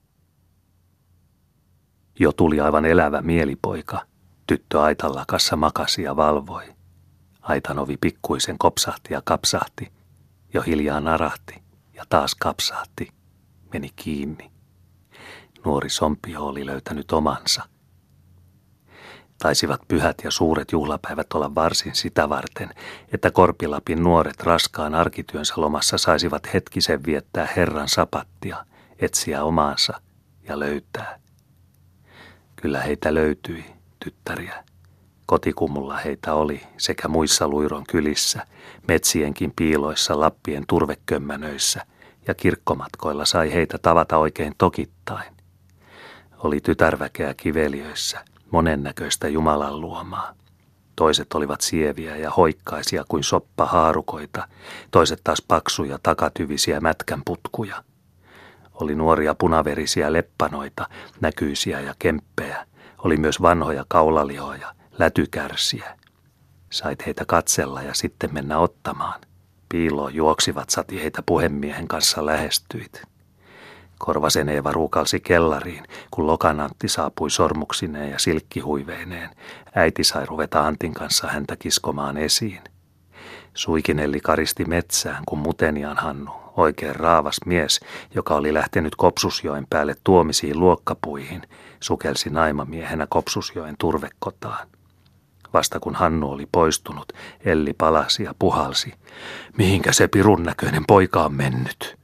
[2.19, 4.01] Jo tuli aivan elävä mielipoika.
[4.47, 6.63] Tyttö aitallakassa makasi ja valvoi.
[7.41, 9.91] Aitan ovi pikkuisen kopsahti ja kapsahti–
[10.53, 13.09] jo hiljaa narahti ja taas kapsahti,
[13.73, 14.51] meni kiinni.
[15.65, 17.63] Nuori sompio oli löytänyt omansa.
[19.37, 22.69] Taisivat pyhät ja suuret juhlapäivät olla varsin sitä varten,
[23.13, 28.65] että Korpilapin nuoret raskaan arkityönsä lomassa saisivat hetkisen viettää Herran sapattia,
[28.99, 30.01] etsiä omaansa
[30.47, 31.19] ja löytää.
[32.63, 33.65] Kyllä heitä löytyi,
[33.99, 34.63] tyttäriä.
[35.25, 38.47] Kotikumulla heitä oli sekä muissa luiron kylissä,
[38.87, 41.85] metsienkin piiloissa Lappien turvekömmänöissä
[42.27, 45.33] ja kirkkomatkoilla sai heitä tavata oikein tokittain.
[46.37, 50.33] Oli tytärväkeä kiveliöissä, monennäköistä Jumalan luomaa.
[50.95, 54.47] Toiset olivat sieviä ja hoikkaisia kuin soppa haarukoita,
[54.91, 57.83] toiset taas paksuja takatyvisiä mätkän putkuja.
[58.73, 60.87] Oli nuoria punaverisiä leppanoita,
[61.21, 62.67] näkyisiä ja kemppejä.
[62.97, 65.97] Oli myös vanhoja kaulalihoja– lätykärsiä.
[66.71, 69.21] Sait heitä katsella ja sitten mennä ottamaan.
[69.69, 73.01] Piiloon juoksivat sati heitä puhemiehen kanssa lähestyit.
[73.99, 79.29] Korvasen Eeva ruukalsi kellariin, kun Lokanantti saapui sormuksineen ja silkkihuiveineen.
[79.75, 82.61] Äiti sai ruveta Antin kanssa häntä kiskomaan esiin.
[83.53, 87.79] Suikinelli karisti metsään, kun Mutenian Hannu, oikein raavas mies,
[88.15, 91.41] joka oli lähtenyt Kopsusjoen päälle tuomisiin luokkapuihin,
[91.79, 94.67] sukelsi naimamiehenä Kopsusjoen turvekotaan.
[95.53, 97.13] Vasta kun Hannu oli poistunut,
[97.45, 98.93] Elli palasi ja puhalsi.
[99.57, 101.97] Mihinkä se pirun näköinen poika on mennyt?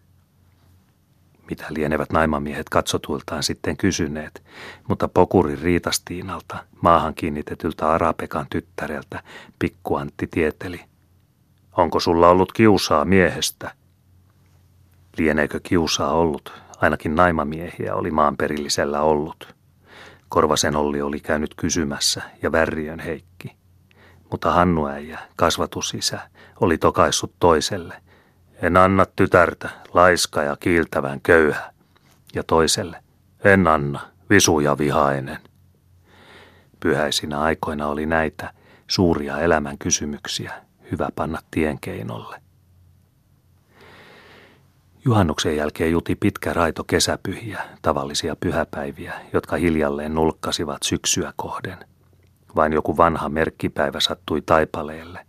[1.50, 4.44] Mitä lienevät naimamiehet katsotuiltaan sitten kysyneet,
[4.88, 9.24] mutta Pokurin Riitastiinalta, maahan kiinnitetyltä Arapekan tyttäreltä,
[9.60, 10.82] pikkuantti tieteli.
[11.78, 13.72] Onko sulla ollut kiusaa miehestä?
[15.20, 16.54] Lieneekö kiusaa ollut?
[16.78, 19.56] Ainakin naimamiehiä oli maanperillisellä ollut.
[20.30, 23.56] Korvasen Olli oli käynyt kysymässä ja Värriön Heikki.
[24.32, 26.20] Mutta Hannu äijä, kasvatusisä,
[26.62, 27.96] oli tokaissut toiselle.
[28.62, 31.74] En anna tytärtä, laiska ja kiiltävän köyhä.
[32.36, 33.04] Ja toiselle,
[33.44, 35.38] en anna, visu ja vihainen.
[36.80, 38.54] Pyhäisinä aikoina oli näitä
[38.88, 40.54] suuria elämän kysymyksiä,
[40.92, 42.49] hyvä panna tienkeinolle.
[45.10, 51.78] Juhannuksen jälkeen juti pitkä raito kesäpyhiä, tavallisia pyhäpäiviä, jotka hiljalleen nulkkasivat syksyä kohden.
[52.56, 55.26] Vain joku vanha merkkipäivä sattui taipaleelle.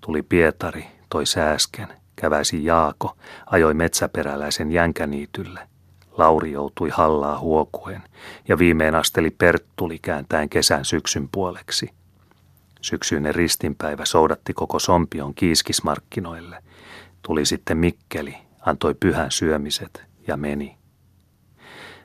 [0.00, 5.60] Tuli Pietari, toi sääsken, käväisi Jaako, ajoi metsäperäläisen jänkäniitylle.
[6.10, 8.02] Lauri joutui hallaa huokuen
[8.48, 11.90] ja viimein asteli Perttuli kääntäen kesän syksyn puoleksi.
[12.80, 16.62] Syksyinen ristinpäivä soudatti koko Sompion kiiskismarkkinoille.
[17.22, 20.76] Tuli sitten Mikkeli, antoi pyhän syömiset ja meni.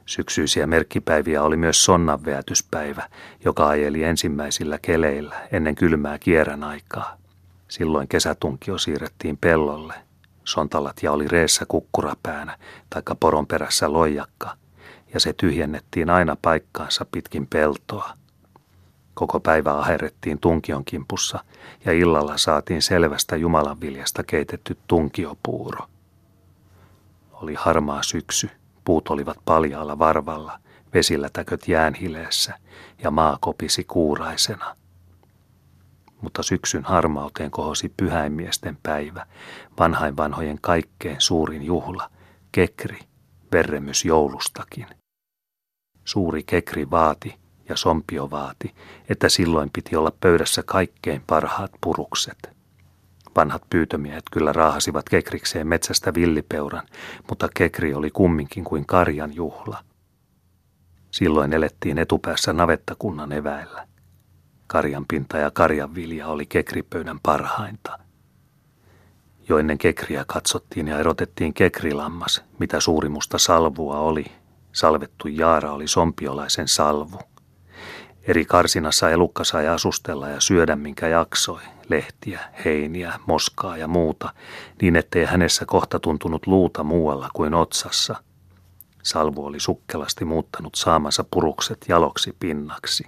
[0.05, 3.09] Syksyisiä merkkipäiviä oli myös sonnanveätyspäivä,
[3.45, 7.17] joka ajeli ensimmäisillä keleillä ennen kylmää kierän aikaa.
[7.67, 9.93] Silloin kesätunkio siirrettiin pellolle.
[10.43, 12.57] Sontalat oli reessä kukkurapäänä,
[12.89, 14.57] taikka poron perässä loijakka,
[15.13, 18.13] ja se tyhjennettiin aina paikkaansa pitkin peltoa.
[19.13, 21.43] Koko päivä aherrettiin tunkion kimpussa
[21.85, 25.87] ja illalla saatiin selvästä Jumalanviljasta keitetty tunkiopuuro.
[27.41, 28.49] Oli harmaa syksy,
[28.85, 30.59] puut olivat paljaalla varvalla,
[30.93, 32.53] vesillätäköt jäänhileessä
[33.03, 34.75] ja maa kopisi kuuraisena–
[36.25, 39.25] mutta syksyn harmauteen kohosi pyhäinmiesten päivä,
[39.79, 42.09] vanhain vanhojen kaikkein suurin juhla,
[42.51, 42.99] kekri,
[43.51, 44.87] verremys joulustakin.
[46.05, 47.35] Suuri kekri vaati
[47.69, 48.75] ja sompio vaati,
[49.09, 52.54] että silloin piti olla pöydässä kaikkein parhaat purukset.
[53.35, 56.87] Vanhat pyytömiehet kyllä raahasivat kekrikseen metsästä villipeuran,
[57.29, 59.83] mutta kekri oli kumminkin kuin karjan juhla.
[61.11, 63.87] Silloin elettiin etupäässä navettakunnan eväillä.
[64.67, 67.99] Karjanpinta ja karjanvilja oli kekripöydän parhainta.
[69.49, 74.25] Jo ennen kekriä katsottiin ja erotettiin kekrilammas, mitä suurimusta salvua oli.
[74.71, 77.19] Salvettu jaara oli sompiolaisen salvu.
[78.27, 84.33] Eri karsinassa elukka sai asustella ja syödä minkä jaksoi, lehtiä, heiniä, moskaa ja muuta,
[84.81, 88.15] niin ettei hänessä kohta tuntunut luuta muualla kuin otsassa.
[89.03, 93.03] Salvu oli sukkelasti muuttanut saamansa purukset jaloksi pinnaksi.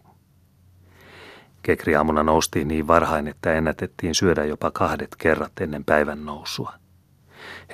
[1.64, 6.74] Kekriaamuna noustiin niin varhain, että ennätettiin syödä jopa kahdet kerrat ennen päivän nousua.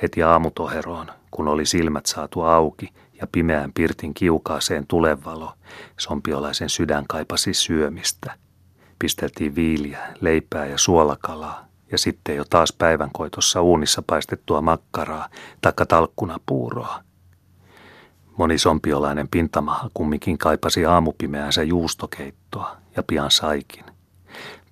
[0.01, 5.53] Heti aamutoheroon, kun oli silmät saatu auki ja pimeään pirtin kiukaaseen tulevalo,
[5.99, 8.37] sompiolaisen sydän kaipasi syömistä.
[8.99, 15.29] Pisteltiin viiliä, leipää ja suolakalaa, ja sitten jo taas päivänkoitossa uunissa paistettua makkaraa
[15.61, 17.03] taikka talkkunapuuroa.
[18.37, 23.85] Moni sompiolainen pintamaha kumminkin kaipasi aamupimeänsä juustokeittoa ja pian saikin.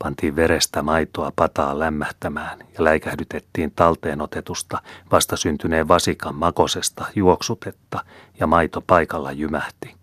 [0.03, 8.05] Pantiin verestä maitoa pataa lämmähtämään ja läikähdytettiin talteen otetusta vasta syntyneen vasikan makosesta juoksutetta
[8.39, 9.95] ja maito paikalla jymähti.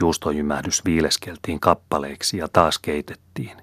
[0.00, 3.56] Juustojymähdys viileskeltiin kappaleiksi ja taas keitettiin.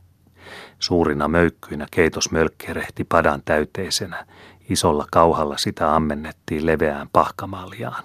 [0.79, 4.25] Suurina möykkyinä keitos mölkkerehti padan täyteisenä,
[4.69, 8.03] isolla kauhalla sitä ammennettiin leveään pahkamaljaan.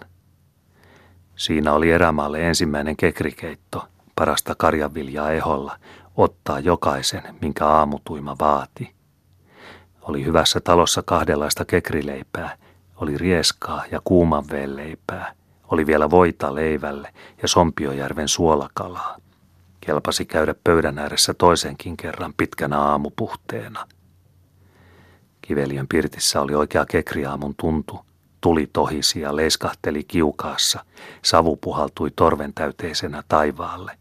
[1.37, 5.79] Siinä oli erämaalle ensimmäinen kekrikeitto, parasta karjanviljaa eholla,
[6.17, 8.95] ottaa jokaisen, minkä aamutuima vaati.
[10.03, 12.57] Oli hyvässä talossa kahdenlaista kekrileipää,
[12.97, 15.35] oli rieskaa ja kuumanveen leipää,
[15.71, 19.17] oli vielä voita leivälle ja Sompiojärven suolakalaa.
[19.81, 23.87] Kelpasi käydä pöydän ääressä toisenkin kerran pitkänä aamupuhteena.
[25.43, 28.01] Kiveliön pirtissä oli oikea kekriaamun tuntu–
[28.45, 30.85] Tuli tohisi ja leiskahteli kiukaassa,
[31.23, 33.99] savu puhaltui torven täyteisenä taivaalle.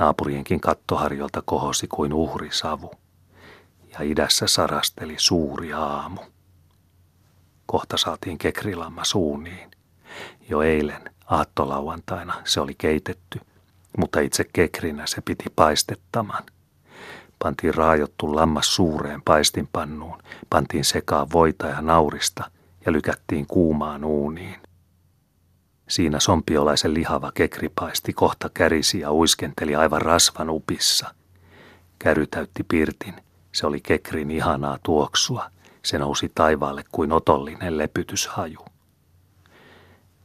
[0.00, 2.90] Naapurienkin kattoharjolta kohosi kuin uhrisavu,
[3.92, 6.20] ja idässä sarasteli suuri aamu.
[7.66, 9.70] Kohta saatiin kekrilamma suuniin.
[10.48, 13.40] Jo eilen, aattolauantaina, se oli keitetty,
[13.98, 16.42] mutta itse kekrinä se piti paistettaman.
[17.38, 22.50] Pantiin raajottu lammas suureen paistinpannuun, pantiin sekaan voita ja naurista–
[22.86, 24.56] ja lykättiin kuumaan uuniin.
[25.90, 31.14] Siinä sompiolaisen lihava kekripaisti kohta kärisi ja uiskenteli aivan rasvan upissa.
[31.98, 33.14] Käry täytti pirtin.
[33.52, 35.50] Se oli kekrin ihanaa tuoksua.
[35.84, 38.58] Se nousi taivaalle kuin otollinen lepytyshaju.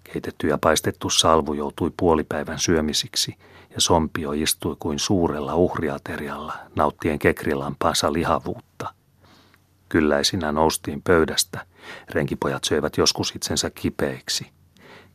[0.04, 3.36] Keitetty ja paistettu salvu joutui puolipäivän syömisiksi
[3.69, 8.93] ja sompio istui kuin suurella uhriaterialla nauttien kekrilampaansa lihavuutta–
[9.89, 11.65] Kylläisinä noustiin pöydästä.
[12.10, 14.55] Renkipojat söivät joskus itsensä kipeiksi.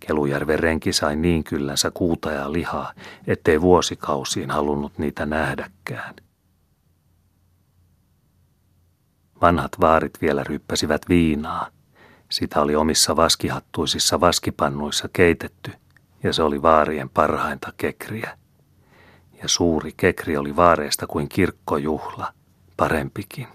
[0.06, 2.92] Kelujärven renki sai niin kyllänsä kuuta ja lihaa,
[3.26, 6.14] ettei vuosikausiin halunnut niitä nähdäkään.
[9.42, 11.68] Vanhat vaarit vielä ryppäsivät viinaa.
[12.28, 15.72] Sitä oli omissa vaskihattuisissa vaskipannuissa keitetty,
[16.22, 18.38] ja se oli vaarien parhainta kekriä.
[19.42, 22.32] Ja suuri kekri oli vaareista kuin kirkkojuhla,
[22.76, 23.48] parempikin.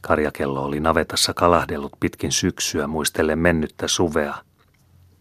[0.00, 4.34] Karjakello oli navetassa kalahdellut pitkin syksyä muistellen mennyttä suvea.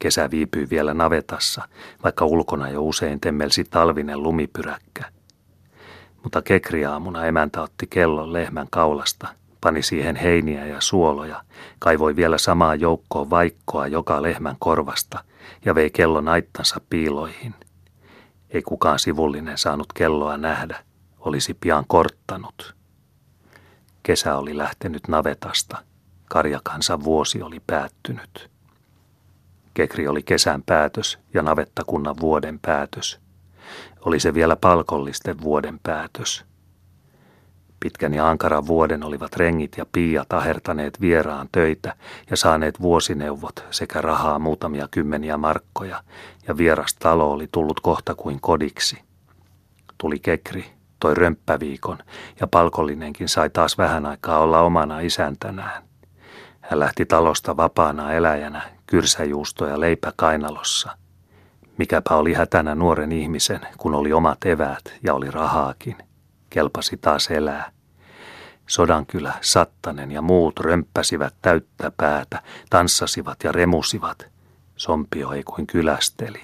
[0.04, 1.68] Kesä viipyi vielä navetassa,
[2.04, 5.04] vaikka ulkona jo usein temmelsi talvinen lumipyräkkä.
[6.24, 9.28] Mutta kekriaamuna emäntä otti kellon lehmän kaulasta,
[9.62, 11.44] pani siihen heiniä ja suoloja,
[11.80, 15.24] kaivoi vielä samaa joukkoa vaikkoa joka lehmän korvasta
[15.66, 17.56] ja vei kellon aittansa piiloihin.
[18.50, 20.80] Ei kukaan sivullinen saanut kelloa nähdä,
[21.20, 22.76] olisi pian korttanut.
[24.04, 25.78] Kesä oli lähtenyt navetasta.
[26.26, 28.53] Karjakansan vuosi oli päättynyt.
[29.74, 33.20] Kekri oli kesän päätös ja navettakunnan vuoden päätös.
[34.02, 36.46] Oli se vielä palkollisten vuoden päätös.
[37.80, 41.96] Pitkän ja ankaran vuoden olivat rengit ja Pia tahertaneet vieraan töitä
[42.30, 46.04] ja saaneet vuosineuvot sekä rahaa muutamia kymmeniä markkoja,
[46.48, 49.02] ja vieras talo oli tullut kohta kuin kodiksi.
[49.98, 50.66] Tuli kekri,
[51.00, 51.98] toi römppäviikon,
[52.40, 55.84] ja palkollinenkin sai taas vähän aikaa olla omana isäntänään.
[56.64, 60.98] Hän lähti talosta vapaana eläjänä, kyrsäjuusto ja leipä kainalossa.
[61.78, 65.96] Mikäpä oli hätänä nuoren ihmisen, kun oli omat eväät ja oli rahaakin.
[66.50, 67.72] Kelpasi taas elää.
[68.68, 74.26] Sodankylä, Sattanen ja muut römppäsivät täyttä päätä, tanssasivat ja remusivat.
[74.76, 76.42] Sompio ei kuin kylästeli.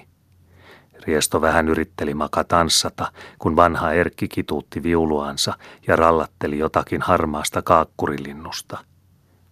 [1.06, 5.54] Riesto vähän yritteli maka tanssata, kun vanha Erkki kituutti viuluansa
[5.86, 8.78] ja rallatteli jotakin harmaasta kaakkurilinnusta–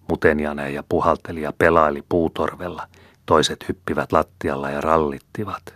[0.08, 2.88] Muteniane ja puhalteli ja pelaili puutorvella,
[3.26, 5.74] toiset hyppivät lattialla ja rallittivat.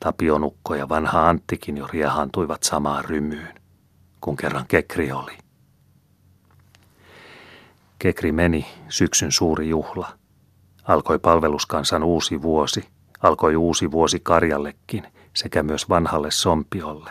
[0.00, 3.54] Tapionukko ja vanha Anttikin jo riehantuivat samaan rymyyn,
[4.20, 5.38] kun kerran Kekri oli.
[7.98, 10.08] Kekri meni, syksyn suuri juhla.
[10.84, 12.88] Alkoi palveluskansan uusi vuosi,
[13.22, 17.10] alkoi uusi vuosi Karjallekin sekä myös vanhalle Sompiolle.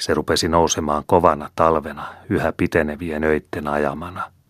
[0.00, 4.22] Se rupesi nousemaan kovana talvena, yhä pitenevien öitten ajamana–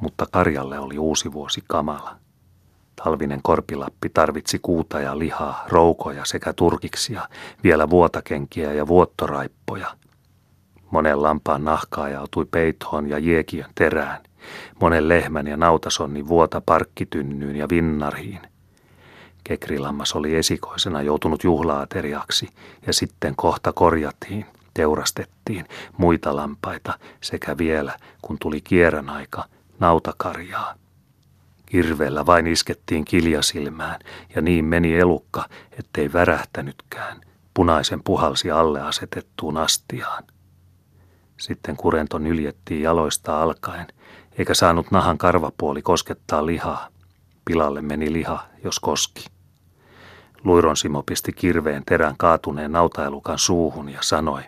[0.00, 2.16] mutta Karjalle oli uusi vuosi kamala.
[3.04, 7.28] Talvinen korpilappi tarvitsi kuuta ja lihaa, roukoja sekä turkiksia,
[7.64, 9.86] vielä vuotakenkiä ja vuottoraippoja.
[10.90, 14.22] Monen lampaan nahka ajautui peitoon ja jiekiön terään,
[14.80, 18.40] monen lehmän ja nautasonni vuota parkkitynnyyn ja vinnariin.
[19.44, 22.48] Kekrilammas oli esikoisena joutunut juhlaateriaksi
[22.86, 25.66] ja sitten kohta korjattiin, teurastettiin
[25.96, 27.92] muita lampaita sekä vielä,
[28.22, 29.44] kun tuli kierän aika–
[29.80, 30.74] nautakarjaa.
[31.66, 34.00] Kirveellä vain iskettiin kiljasilmään
[34.34, 35.44] ja niin meni elukka,
[35.78, 37.20] ettei värähtänytkään.
[37.54, 40.24] Punaisen puhalsi alle asetettuun astiaan.
[41.36, 43.86] Sitten kurento nyljettiin jaloista alkaen,
[44.38, 46.88] eikä saanut nahan karvapuoli koskettaa lihaa.
[47.44, 49.26] Pilalle meni liha, jos koski.
[50.44, 54.42] Luiron Simo pisti kirveen terän kaatuneen nautaelukan suuhun ja sanoi,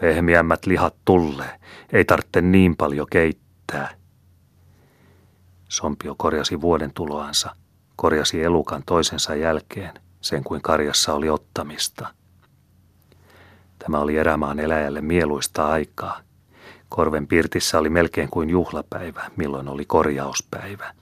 [0.00, 1.60] pehmiämmät lihat tulee,
[1.92, 4.01] ei tarvitse niin paljon keittää.
[5.72, 7.56] Sompio korjasi vuoden tuloansa,
[7.96, 12.14] korjasi elukan toisensa jälkeen, sen kuin karjassa oli ottamista.
[13.78, 16.20] Tämä oli erämaan eläjälle mieluista aikaa.
[16.88, 20.94] Korven pirtissä oli melkein kuin juhlapäivä, milloin oli korjauspäivä.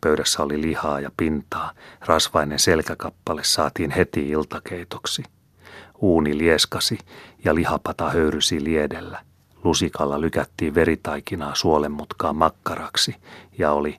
[0.00, 5.22] Pöydässä oli lihaa ja pintaa, rasvainen selkäkappale saatiin heti iltakeitoksi.
[5.98, 6.98] Uuni lieskasi
[7.44, 9.22] ja lihapata höyrysi liedellä–
[9.64, 13.16] Lusikalla lykättiin veritaikinaa suolemutkaan makkaraksi
[13.58, 13.98] ja oli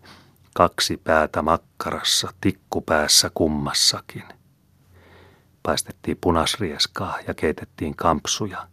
[0.53, 4.23] kaksi päätä makkarassa, tikku päässä kummassakin.
[5.63, 8.67] Paistettiin punasrieskaa ja keitettiin kampsuja.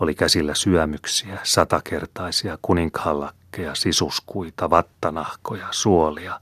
[0.00, 6.40] Oli käsillä syömyksiä, satakertaisia kuninkaalakkeja, sisuskuita, vattanahkoja, suolia.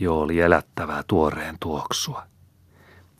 [0.00, 2.22] Jo oli elättävää tuoreen tuoksua.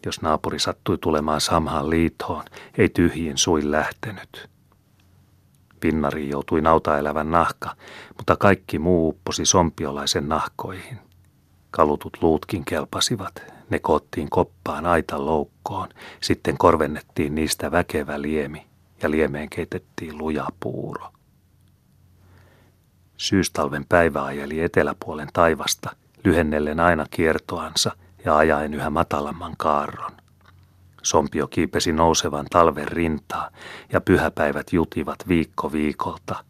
[0.07, 2.45] Jos naapuri sattui tulemaan samhaan liittoon,
[2.79, 4.49] ei tyhjin suin lähtenyt–
[5.81, 7.77] Pinnariin joutui nautaelävän nahka,
[8.17, 10.99] mutta kaikki muu upposi sompiolaisen nahkoihin.
[11.71, 13.43] Kalutut luutkin kelpasivat.
[13.71, 15.89] Ne koottiin koppaan aitan loukkoon,
[16.21, 18.67] sitten korvennettiin niistä väkevä liemi
[19.03, 21.13] ja liemeen keitettiin luja puuro.
[23.17, 25.91] Syystalven päivä ajeli eteläpuolen taivasta,
[26.25, 27.93] lyhennellen aina kiertoansa
[28.25, 30.20] ja ajaen yhä matalamman kaarron.
[31.03, 33.51] Sompio kiipesi nousevan talven rintaa
[33.93, 36.45] ja pyhäpäivät jutivat viikko viikolta.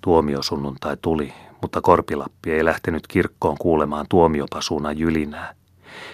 [0.00, 1.32] Tuomiosunnuntai tuli,
[1.62, 5.54] mutta Korpilappi ei lähtenyt kirkkoon kuulemaan tuomiopasuna jylinää.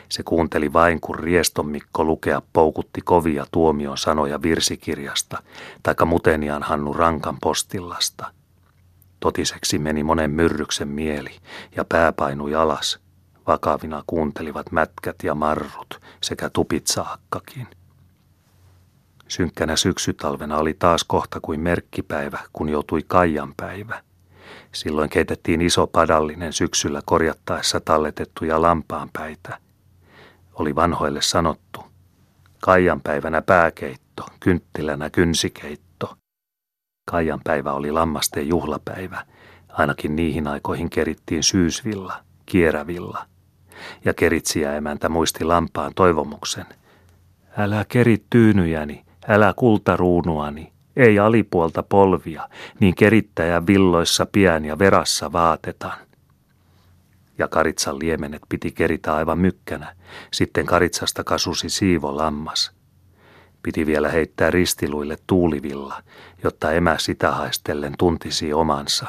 [0.08, 5.42] Se kuunteli vain, kun Rieston Mikko lukea poukutti kovia tuomion sanoja virsikirjasta,
[5.82, 8.26] taikka Mutenian Hannu Rankan postillasta.
[9.20, 11.36] Totiseksi meni monen myrryksen mieli
[11.76, 12.98] ja pää painui alas–
[13.48, 17.66] Vakavina kuuntelivat mätkät ja marrut sekä tupitsaakkakin.
[19.28, 24.02] Synkkänä syksytalvena oli taas kohta kuin merkkipäivä, kun joutui Kaijan päivä.
[24.72, 29.58] Silloin keitettiin iso padallinen syksyllä korjattaessa talletettuja lampaanpäitä.
[30.54, 31.84] Oli vanhoille sanottu,
[32.60, 36.16] Kaijan päivänä pääkeitto, kynttilänä kynsikeitto.
[37.10, 39.26] Kaijan päivä oli lammasten juhlapäivä,
[39.68, 43.24] ainakin niihin aikoihin kerittiin syysvilla, kierävilla–
[44.04, 46.66] ja keritsiä emäntä muisti lampaan toivomuksen.
[47.58, 52.48] Älä keri tyynyjäni, älä kultaruunuani, ei alipuolta polvia,
[52.80, 55.98] niin kerittäjä villoissa pian ja verassa vaatetaan.
[57.38, 59.94] Ja karitsan liemenet piti keritä aivan mykkänä,
[60.32, 62.72] sitten karitsasta kasusi siivo lammas.
[63.62, 66.02] Piti vielä heittää ristiluille tuulivilla,
[66.44, 69.06] jotta emä sitä haistellen tuntisi omansa.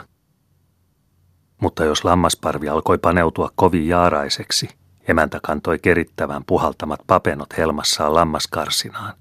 [1.59, 4.69] Mutta jos lammasparvi alkoi paneutua kovin jaaraiseksi,
[5.07, 9.13] emäntä kantoi kerittävän puhaltamat papenot helmassaan lammaskarsinaan.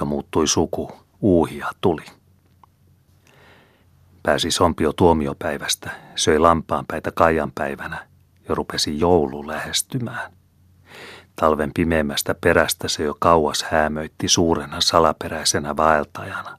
[0.00, 2.04] Jo muuttui suku, uuhia tuli.
[4.22, 8.06] Pääsi Sompio tuomiopäivästä, söi lampaanpäitä Kaijan päivänä
[8.48, 10.32] ja rupesi joulu lähestymään.
[11.36, 16.58] Talven pimeämmästä perästä se jo kauas häämöitti suurena salaperäisenä vaeltajana.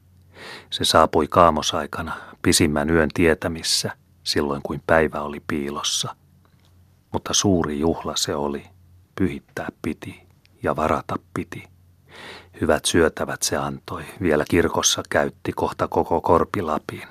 [0.69, 3.91] Se saapui kaamosaikana, pisimmän yön tietämissä,
[4.23, 6.15] silloin kuin päivä oli piilossa.
[7.13, 8.63] Mutta suuri juhla se oli,
[9.15, 10.27] pyhittää piti
[10.63, 11.63] ja varata piti.
[12.61, 17.07] Hyvät syötävät se antoi, vielä kirkossa käytti kohta koko korpilapin.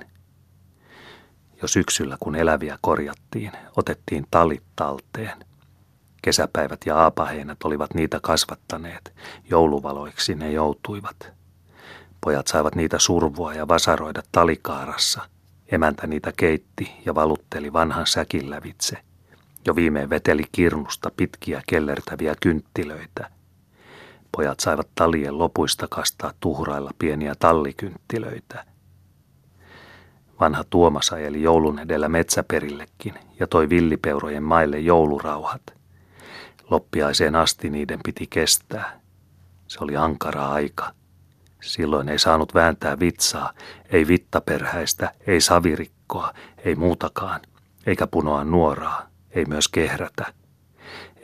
[1.63, 5.45] Jo syksyllä, kun eläviä korjattiin, otettiin talit talteen.
[6.23, 9.15] Kesäpäivät ja aapaheinät olivat niitä kasvattaneet,
[9.51, 11.33] jouluvaloiksi ne joutuivat.
[12.21, 15.21] Pojat saivat niitä survua ja vasaroida talikaarassa–
[15.73, 18.99] Emäntä niitä keitti ja valutteli vanhan säkin lävitse.
[19.67, 23.31] Jo viimein veteli kirnusta pitkiä kellertäviä kynttilöitä.
[24.37, 28.65] Pojat saivat talien lopuista kastaa tuhrailla pieniä tallikynttilöitä.
[30.41, 35.63] Vanha Tuomas ajeli joulun edellä metsäperillekin ja toi villipeurojen maille joulurauhat.
[36.71, 39.01] Loppiaiseen asti niiden piti kestää.
[39.69, 40.93] Se oli ankara aika–
[41.61, 43.53] Silloin ei saanut vääntää vitsaa,
[43.91, 46.33] ei vittaperhäistä, ei savirikkoa,
[46.65, 47.41] ei muutakaan,
[47.87, 50.33] eikä punoa nuoraa, ei myös kehrätä.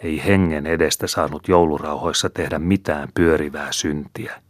[0.03, 4.43] Ei hengen edestä saanut joulurauhoissa tehdä mitään pyörivää syntiä.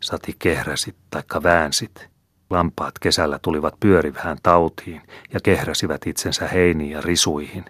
[0.00, 2.08] Sati kehräsit taikka väänsit.
[2.50, 5.02] Lampaat kesällä tulivat pyörivään tautiin
[5.32, 7.64] ja kehräsivät itsensä heiniin ja risuihin.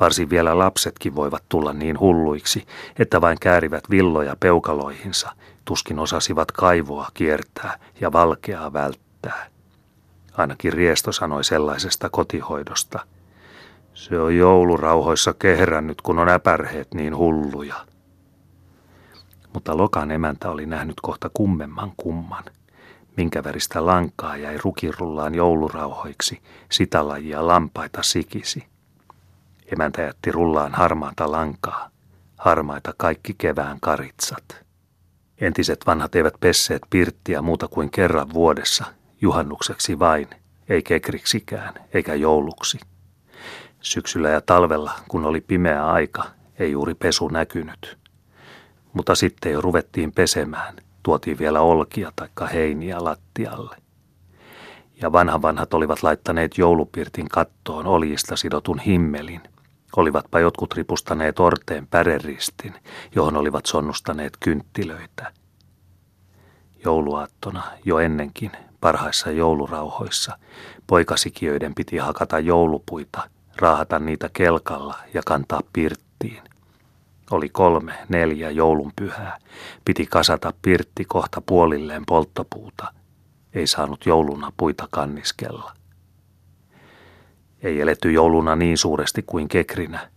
[0.00, 2.66] Varsin vielä lapsetkin voivat tulla niin hulluiksi,
[2.98, 5.32] että vain käärivät villoja peukaloihinsa–
[5.64, 9.46] tuskin osasivat kaivoa kiertää ja valkeaa välttää.
[10.32, 13.06] Ainakin Riesto sanoi sellaisesta kotihoidosta.
[13.94, 17.86] Se on joulurauhoissa kehrännyt, kun on äpärheet niin hulluja.
[19.52, 22.44] Mutta Lokan emäntä oli nähnyt kohta kummemman kumman.
[23.16, 26.42] Minkä väristä lankaa jäi rukirullaan joulurauhoiksi,
[26.72, 28.66] sitä lajia lampaita sikisi.
[29.72, 31.90] Emäntä jätti rullaan harmaata lankaa,
[32.36, 34.63] harmaita kaikki kevään karitsat.
[35.44, 38.84] Entiset vanhat eivät pesseet pirttiä muuta kuin kerran vuodessa,
[39.20, 40.28] juhannukseksi vain,
[40.68, 42.78] ei kekriksikään, eikä jouluksi.
[43.80, 46.24] Syksyllä ja talvella, kun oli pimeä aika,
[46.58, 47.98] ei juuri pesu näkynyt.
[48.92, 53.76] Mutta sitten jo ruvettiin pesemään, tuotiin vielä olkia taikka heiniä lattialle.
[55.02, 59.40] Ja vanha vanhat olivat laittaneet joulupirtin kattoon oljista sidotun himmelin,
[59.96, 62.74] Olivatpa jotkut ripustaneet orteen päreristin,
[63.14, 65.32] johon olivat sonnustaneet kynttilöitä.
[66.84, 70.38] Jouluaattona, jo ennenkin, parhaissa joulurauhoissa,
[70.86, 76.42] poikasikiöiden piti hakata joulupuita, raahata niitä kelkalla ja kantaa pirttiin.
[77.30, 79.38] Oli kolme, neljä joulunpyhää.
[79.84, 82.92] Piti kasata pirtti kohta puolilleen polttopuuta.
[83.52, 85.72] Ei saanut jouluna puita kanniskella.
[87.64, 90.10] Ei eletty jouluna niin suuresti kuin kekrinä.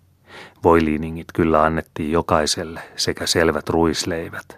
[0.64, 4.58] Voiliiningit kyllä annettiin jokaiselle sekä selvät ruisleivät.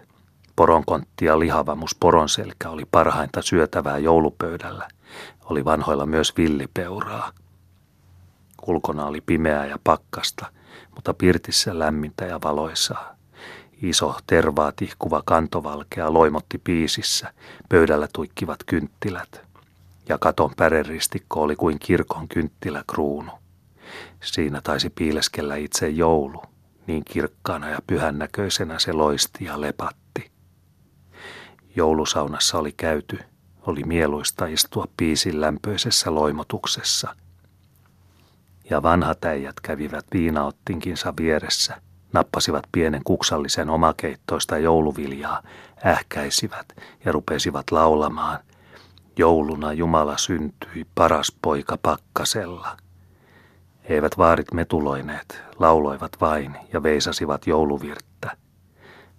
[0.56, 4.88] Poronkontti ja lihavamus poronselkä oli parhainta syötävää joulupöydällä.
[5.44, 7.32] Oli vanhoilla myös villipeuraa.
[8.66, 10.46] Ulkona oli pimeää ja pakkasta,
[10.94, 13.16] mutta pirtissä lämmintä ja valoisaa.
[13.82, 17.32] Iso, tervaa tihkuva kantovalkea loimotti piisissä,
[17.68, 19.40] pöydällä tuikkivat kynttilät–
[20.10, 23.32] ja katon päreristikko oli kuin kirkon kynttiläkruunu.
[24.22, 26.42] Siinä taisi piileskellä itse joulu,
[26.86, 30.30] niin kirkkaana ja pyhännäköisenä se loisti ja lepatti.
[31.76, 33.18] Joulusaunassa oli käyty,
[33.66, 37.16] oli mieluista istua piisin lämpöisessä loimotuksessa.
[38.70, 41.82] Ja vanhat äijät kävivät viinaottinkinsa vieressä,
[42.12, 45.42] nappasivat pienen kuksallisen omakeittoista jouluviljaa,
[45.86, 46.66] ähkäisivät
[47.04, 48.38] ja rupesivat laulamaan–
[49.20, 52.76] Jouluna Jumala syntyi, paras poika pakkasella.
[53.84, 58.36] Eivät vaarit metuloineet, lauloivat vain ja veisasivat jouluvirttä.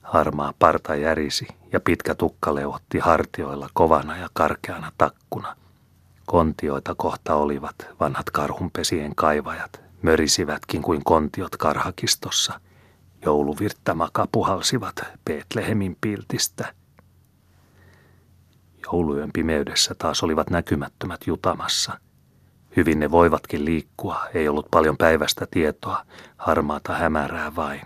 [0.02, 5.56] Harmaa parta järisi ja pitkä tukka leuhotti hartioilla kovana ja karkeana takkuna.
[6.26, 12.60] Kontioita kohta olivat vanhat karhunpesien kaivajat, mörisivätkin kuin kontiot karhakistossa.
[13.26, 14.96] Jouluvirttä makapuhalsivat
[15.26, 16.74] Betlehemin piltistä–
[18.94, 22.00] Jouluyön pimeydessä taas olivat näkymättömät jutamassa.
[22.76, 26.06] Hyvin ne voivatkin liikkua, ei ollut paljon päivästä tietoa,
[26.38, 27.82] harmaata hämärää vain.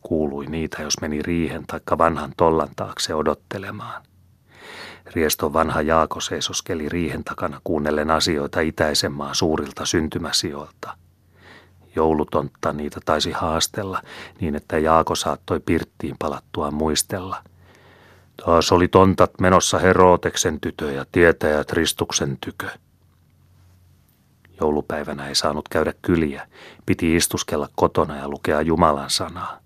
[0.00, 4.02] Kuului niitä, jos meni riihen taikka vanhan tollan taakse odottelemaan.
[5.14, 10.96] Rieston vanha Jaako seisoskeli riihen takana kuunnellen asioita itäisen maan suurilta syntymäsijoilta.
[11.96, 14.02] Joulutontta niitä taisi haastella
[14.40, 17.42] niin, että Jaako saattoi pirttiin palattua muistella.
[18.44, 22.68] Taas oli tontat menossa Herooteksen tytö ja tietäjät Ristuksen tykö.
[24.60, 26.48] Joulupäivänä ei saanut käydä kyliä,
[26.86, 29.58] piti istuskella kotona ja lukea Jumalan sanaa.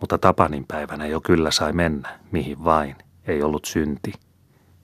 [0.00, 4.12] Mutta Tapanin päivänä jo kyllä sai mennä, mihin vain, ei ollut synti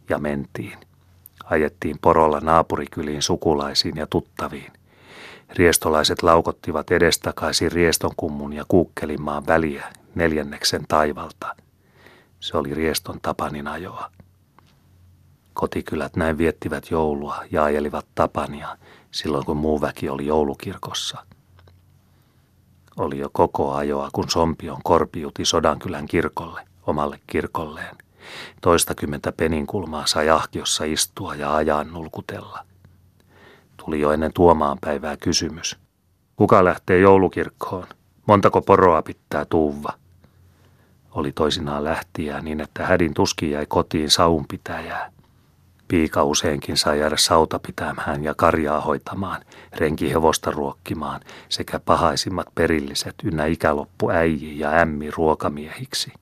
[0.09, 0.78] ja mentiin.
[1.44, 4.72] Ajettiin porolla naapurikyliin sukulaisiin ja tuttaviin.
[5.51, 11.57] Riestolaiset laukottivat edestakaisin riestonkummun ja kuukkelimaan väliä neljänneksen taivalta.
[12.41, 14.11] Se oli rieston tapanin ajoa.
[15.55, 18.78] Kotikylät näin viettivät joulua ja ajelivat tapania
[19.11, 21.24] silloin, kun muu väki oli joulukirkossa.
[22.97, 27.97] Oli jo koko ajoa, kun Sompion korpiuti Sodankylän kirkolle, omalle kirkolleen.
[28.61, 32.64] Toistakymmentä peninkulmaa sai ahkiossa istua ja ajaa nulkutella.
[33.76, 35.76] Tuli jo ennen tuomaan päivää kysymys.
[36.36, 37.86] Kuka lähtee joulukirkkoon?
[38.26, 39.93] Montako poroa pitää tuuva?
[41.18, 45.12] Oli toisinaan lähtiä niin, että hädin tuski jäi kotiin saunpitäjää.
[45.88, 49.42] Piika useinkin sai jäädä sauta pitämään ja karjaa hoitamaan,
[49.76, 56.12] renki hevosta ruokkimaan sekä pahaisimmat perilliset ynnä ikäloppu äiji ja ämmi ruokamiehiksi.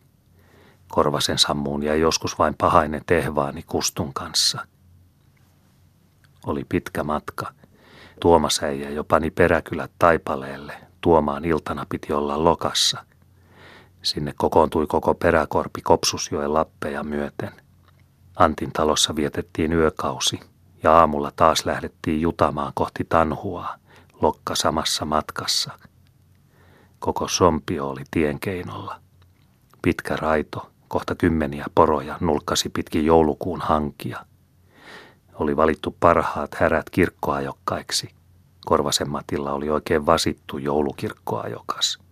[0.89, 4.67] Korvasen sammuun ja joskus vain pahainen tehvaani kustun kanssa.
[6.47, 7.53] Oli pitkä matka.
[8.21, 10.75] Tuomas äijä jo pani peräkylät taipaleelle.
[11.01, 13.07] Tuomaan iltana piti olla lokassa.
[14.07, 17.53] Sinne kokoontui koko peräkorpi Kopsusjoen lappeja myöten.
[18.37, 20.41] Antin talossa vietettiin yökausi
[20.83, 23.69] ja aamulla taas lähdettiin jutamaan kohti Tanhua,
[24.23, 25.73] lokka samassa matkassa.
[26.99, 29.01] Koko sompio oli tienkeinolla.
[29.83, 34.27] Pitkä raito, Kohta kymmeniä poroja nulkkasi pitkin joulukuun hankia.
[35.35, 38.09] Oli valittu parhaat härät kirkkoajokkaiksi.
[38.67, 42.06] Korvasen Matilla oli oikein vasittu joulukirkkoajokas.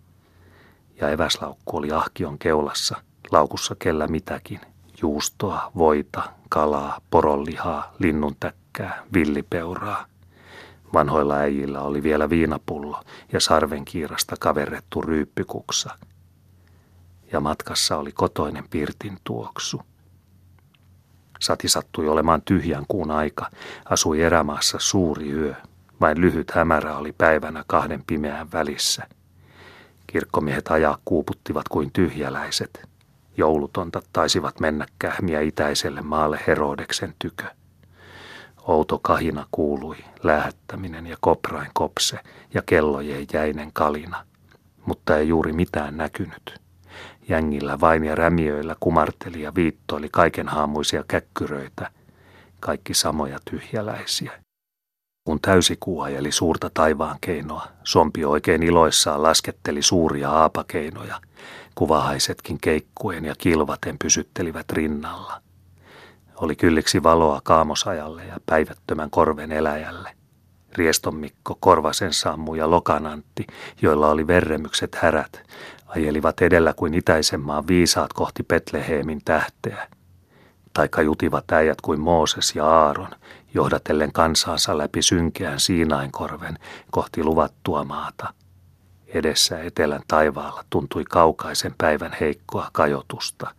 [1.00, 2.96] Ja eväslaukku oli ahkion keulassa,
[3.32, 4.60] laukussa kellä mitäkin.
[5.02, 10.06] Juustoa, voita, kalaa, poronlihaa, linnuntäkkää, villipeuraa.
[10.94, 15.90] Vanhoilla äijillä oli vielä viinapullo ja sarvenkiirasta kaverrettu ryyppykuksa–
[17.34, 19.82] ja matkassa oli kotoinen pirtin tuoksu.
[21.40, 23.50] Sati sattui olemaan tyhjän kuun aika,
[23.84, 25.54] asui erämaassa suuri yö.
[26.00, 29.08] Vain lyhyt hämärä oli päivänä kahden pimeän välissä.
[30.14, 32.88] Kirkkomiehet ajaa kuuputtivat kuin tyhjäläiset.
[33.36, 37.44] Joulutontat taisivat mennä kähmiä itäiselle maalle Herodeksen tykö.
[38.62, 42.18] Outo kahina kuului, lähettäminen ja koprain kopse
[42.54, 44.26] ja kellojen jäinen kalina,
[44.86, 46.60] mutta ei juuri mitään näkynyt.
[47.28, 51.90] Jängillä vain ja rämiöillä kumarteli ja viittoili kaikenhaamuisia käkkyröitä,
[52.60, 54.43] kaikki samoja tyhjäläisiä.
[55.24, 61.20] Kun täysikuu ajeli suurta taivaan keinoa, sompi oikein iloissaan lasketteli suuria aapakeinoja.
[61.74, 65.40] Kuvahaisetkin keikkuen ja kilvaten pysyttelivät rinnalla.
[66.36, 70.10] Oli kylliksi valoa kaamosajalle ja päivättömän korven eläjälle.
[70.74, 73.46] Rieston Mikko, Korvasen Sammu ja Lokanantti,
[73.82, 75.42] joilla oli verremykset härät,
[75.86, 79.88] ajelivat edellä kuin itäisen maan viisaat kohti Petleheemin tähteä.
[80.72, 83.10] Taikka jutivat äijät kuin Mooses ja Aaron,
[83.54, 86.58] johdatellen kansaansa läpi synkeän Siinainkorven
[86.90, 88.34] kohti luvattua maata.
[89.06, 93.54] Edessä etelän taivaalla tuntui kaukaisen päivän heikkoa kajotusta.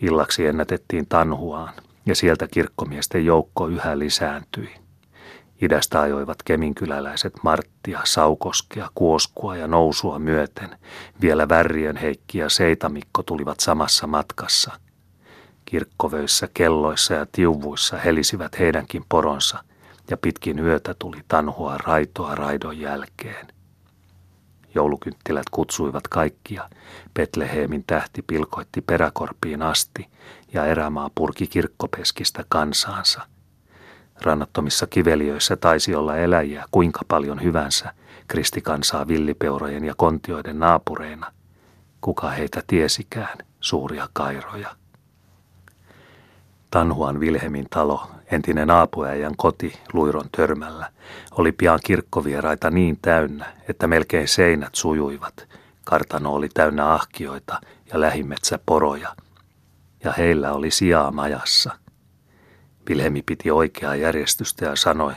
[0.00, 1.74] Illaksi ennätettiin Tanhuaan,
[2.06, 4.74] ja sieltä kirkkomiesten joukko yhä lisääntyi.
[5.62, 10.78] Idästä ajoivat keminkyläläiset Marttia, Saukoskea, Kuoskua ja Nousua myöten.
[11.20, 14.72] Vielä Värriön Heikki ja Seitamikko tulivat samassa matkassa.
[15.72, 19.64] Kirkkovöissä, kelloissa ja tiuvuissa helisivät heidänkin poronsa,
[20.10, 23.46] ja pitkin yötä tuli tanhua raitoa raidon jälkeen.
[24.74, 26.68] Joulukynttilät kutsuivat kaikkia.
[27.14, 30.08] Petleheemin tähti pilkoitti peräkorpiin asti,
[30.52, 33.22] ja erämaa purki kirkkopeskistä kansaansa–
[34.22, 37.92] Rannattomissa kiveliöissä taisi olla eläjiä kuinka paljon hyvänsä,
[38.28, 41.32] kristikansaa villipeurojen ja kontioiden naapureina.
[42.00, 44.81] Kuka heitä tiesikään, suuria kairoja.
[46.72, 50.90] Tanhuan Vilhemin talo, entinen aapuäijän koti Luiron törmällä,
[51.30, 55.48] oli pian kirkkovieraita niin täynnä, että melkein seinät sujuivat.
[55.84, 57.60] Kartano oli täynnä ahkioita
[57.92, 59.16] ja lähimetsä poroja.
[60.04, 61.72] ja heillä oli sijaa majassa.
[62.88, 65.14] Vilhemi piti oikeaa järjestystä ja sanoi,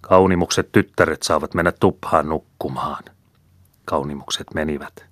[0.00, 3.04] kaunimukset tyttäret saavat mennä tuphaan nukkumaan.
[3.84, 5.04] Kaunimukset menivät,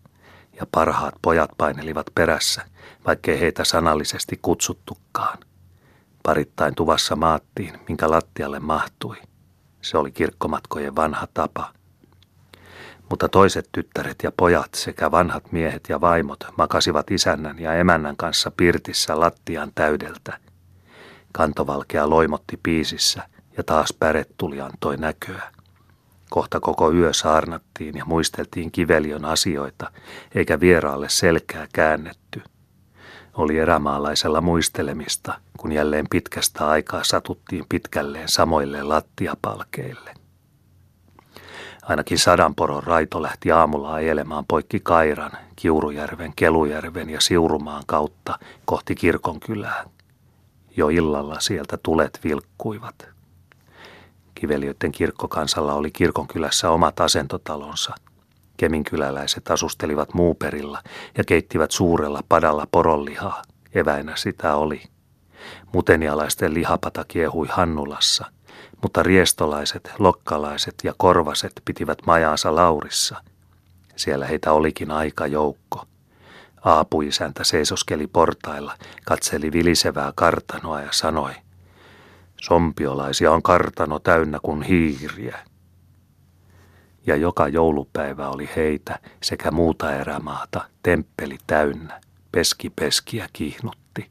[0.60, 2.62] ja parhaat pojat painelivat perässä,
[3.06, 5.38] vaikkei heitä sanallisesti kutsuttukaan.
[6.26, 9.16] Parittain tuvassa maattiin, minkä lattialle mahtui.
[9.82, 11.72] Se oli kirkkomatkojen vanha tapa.
[13.10, 18.52] Mutta toiset tyttäret ja pojat sekä vanhat miehet ja vaimot makasivat isännän ja emännän kanssa
[18.56, 20.38] pirtissä lattian täydeltä.
[21.32, 25.42] Kantovalkea loimotti piisissä ja taas pärettuli antoi näköä.
[26.30, 29.90] Kohta koko yö saarnattiin ja muisteltiin kivelion asioita,
[30.34, 32.42] eikä vieraalle selkää käännetty.
[33.34, 40.14] Oli erämaalaisella muistelemista, kun jälleen pitkästä aikaa satuttiin pitkälleen samoille lattiapalkeille.
[41.82, 49.84] Ainakin sadanporon raito lähti aamulla ajelemaan poikki Kairan, Kiurujärven, Kelujärven ja Siurumaan kautta kohti kirkonkylää.
[50.76, 53.08] Jo illalla sieltä tulet vilkkuivat.
[54.34, 57.94] Kiveliöiden kirkkokansalla oli kirkonkylässä omat asentotalonsa.
[58.56, 60.82] Keminkyläläiset asustelivat muuperilla
[61.18, 63.42] ja keittivät suurella padalla poronlihaa.
[63.74, 64.82] Eväinä sitä oli.
[65.72, 68.24] Mutenialaisten lihapata kiehui Hannulassa,
[68.82, 73.16] mutta riestolaiset, lokkalaiset ja korvaset pitivät majaansa Laurissa.
[73.96, 75.84] Siellä heitä olikin aika joukko.
[76.64, 78.74] Aapuisäntä seisoskeli portailla,
[79.04, 81.32] katseli vilisevää kartanoa ja sanoi,
[82.44, 85.38] Sompiolaisia on kartano täynnä kuin hiiriä.
[87.06, 92.00] Ja joka joulupäivä oli heitä sekä muuta erämaata temppeli täynnä,
[92.32, 94.10] peski peskiä kihnutti.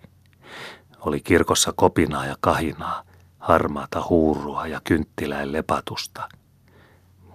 [1.00, 3.04] Oli kirkossa kopinaa ja kahinaa,
[3.40, 6.28] harmaata huurua ja kynttiläin lepatusta–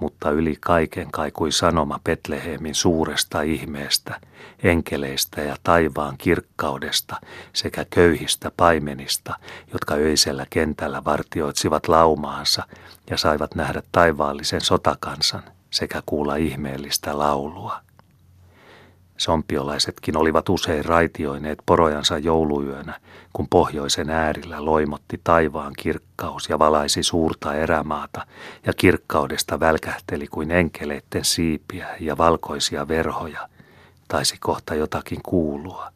[0.01, 4.21] mutta yli kaiken kaikui sanoma Petlehemin suuresta ihmeestä,
[4.63, 7.17] enkeleistä ja taivaan kirkkaudesta
[7.53, 9.35] sekä köyhistä paimenista,
[9.73, 12.63] jotka öisellä kentällä vartioitsivat laumaansa
[13.11, 17.88] ja saivat nähdä taivaallisen sotakansan sekä kuulla ihmeellistä laulua.
[19.19, 23.01] Sompiolaisetkin olivat usein raitioineet porojansa jouluyönä,
[23.33, 28.27] kun pohjoisen äärillä loimotti taivaan kirkkaus ja valaisi suurta erämaata,
[28.67, 33.49] ja kirkkaudesta välkähteli kuin enkeleitten siipiä ja valkoisia verhoja,
[34.09, 35.93] taisi kohta jotakin kuulua.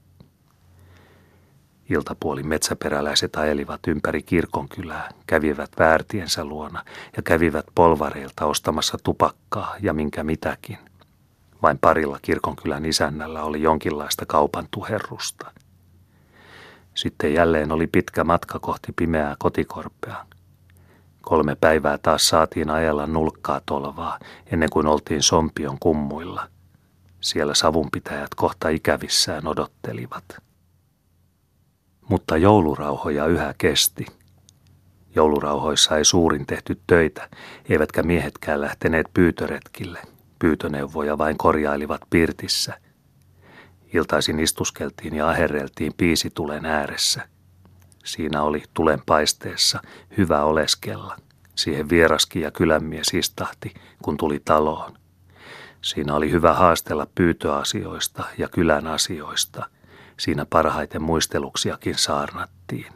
[1.91, 6.85] Iltapuoli metsäperäläiset aelivat ympäri kirkonkylää, kävivät väärtiensä luona
[7.17, 10.79] ja kävivät polvareilta ostamassa tupakkaa ja minkä mitäkin–
[11.63, 15.53] vain parilla kirkonkylän isännällä oli jonkinlaista kaupan tuherrusta.
[16.95, 20.27] Sitten jälleen oli pitkä matka kohti pimeää kotikorpea.
[21.21, 26.49] Kolme päivää taas saatiin ajella nulkkaa tolvaa ennen kuin oltiin Sompion kummuilla.
[27.21, 30.25] Siellä savunpitäjät kohta ikävissään odottelivat.
[32.09, 34.07] Mutta joulurauhoja yhä kesti.
[35.15, 37.29] Joulurauhoissa ei suurin tehty töitä,
[37.69, 39.99] eivätkä miehetkään lähteneet pyytöretkille–
[40.43, 42.79] Pyytöneuvoja vain korjailivat pirtissä.
[43.95, 47.29] Iltaisin istuskeltiin ja aherreltiin piisitulen ääressä.
[48.05, 49.81] Siinä oli tulen paisteessa
[50.19, 51.17] hyvä oleskella.
[51.55, 54.93] Siihen vieraski ja kylänmies istahti, kun tuli taloon.
[55.83, 59.67] Siinä oli hyvä haastella pyytöasioista ja kylän asioista.
[60.17, 62.93] Siinä parhaiten muisteluksiakin saarnattiin.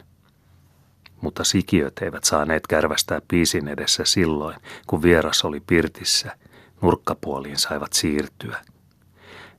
[1.21, 6.31] Mutta sikiöt eivät saaneet kärvästää piisin edessä silloin, kun vieras oli pirtissä–
[6.81, 8.57] Nurkkapuoliin saivat siirtyä.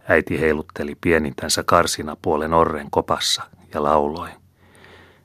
[0.08, 3.42] Äiti heilutteli pienintänsä karsinapuolen orren kopassa
[3.74, 4.28] ja lauloi.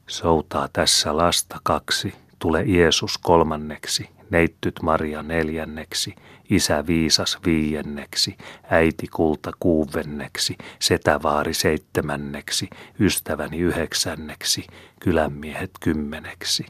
[0.07, 6.15] Soutaa tässä lasta kaksi, tule Jeesus kolmanneksi, neittyt Maria neljänneksi,
[6.49, 8.37] isä viisas viienneksi,
[8.69, 12.69] äiti kulta kuuvenneksi, setävaari seitsemänneksi,
[12.99, 14.67] ystäväni yhdeksänneksi,
[14.99, 16.65] kylänmiehet kymmeneksi.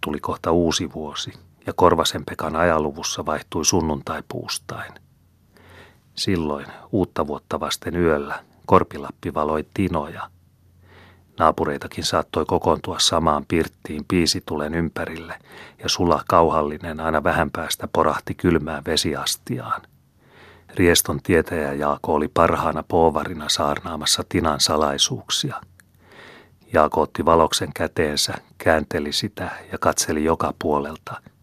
[0.00, 1.32] Tuli kohta uusi vuosi
[1.66, 4.92] ja Korvasen Pekan ajaluvussa vaihtui sunnuntai puustain.
[6.14, 10.30] Silloin uutta vuotta vasten yöllä Korpilappi valoi tinoja.
[11.38, 15.38] Naapureitakin saattoi kokoontua samaan pirttiin piisitulen ympärille
[15.82, 19.82] ja sula kauhallinen aina vähän päästä porahti kylmään vesiastiaan.
[20.74, 25.60] Rieston tietäjä Jaako oli parhaana poovarina saarnaamassa Tinan salaisuuksia.
[26.72, 31.20] Jaako otti valoksen käteensä, käänteli sitä ja katseli joka puolelta–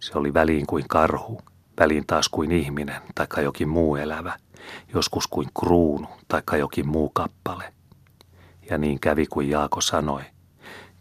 [0.00, 1.40] se oli väliin kuin karhu,
[1.80, 4.38] väliin taas kuin ihminen tai jokin muu elävä,
[4.94, 7.74] joskus kuin kruunu tai jokin muu kappale.
[8.70, 10.22] Ja niin kävi kuin Jaako sanoi.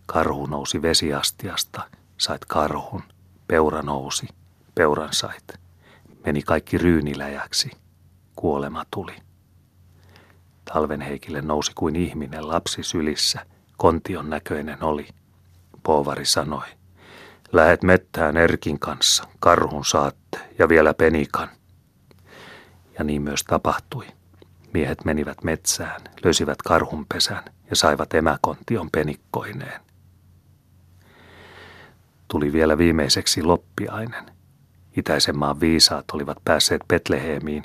[0.06, 1.82] Karhu nousi vesiastiasta,
[2.18, 3.04] sait karhun,
[3.48, 4.28] peura nousi,
[4.76, 5.54] peuran sait.
[6.26, 7.72] Meni kaikki ryyniläjäksi,
[8.36, 9.16] kuolema tuli.
[10.74, 13.46] Talvenheikille nousi kuin ihminen lapsi sylissä.
[13.78, 15.08] Kontion näköinen oli.
[15.84, 16.66] Poovari sanoi.
[17.56, 21.50] Lähet mettään Erkin kanssa, karhun saatte ja vielä penikan.
[22.98, 24.06] Ja niin myös tapahtui.
[24.74, 29.82] Miehet menivät metsään, löysivät karhunpesän ja saivat emäkontion penikkoineen.
[32.28, 34.26] Tuli vielä viimeiseksi loppiainen.
[34.98, 37.64] Itäisen maan viisaat olivat päässeet Betlehemiin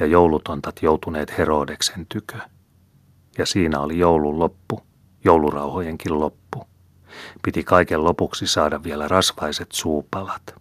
[0.00, 2.38] ja joulutontat joutuneet Herodeksen tykö.
[3.38, 4.82] Ja siinä oli joulun loppu,
[5.24, 6.71] joulurauhojenkin loppu.
[7.42, 10.54] Piti kaiken lopuksi saada vielä rasvaiset suupalat.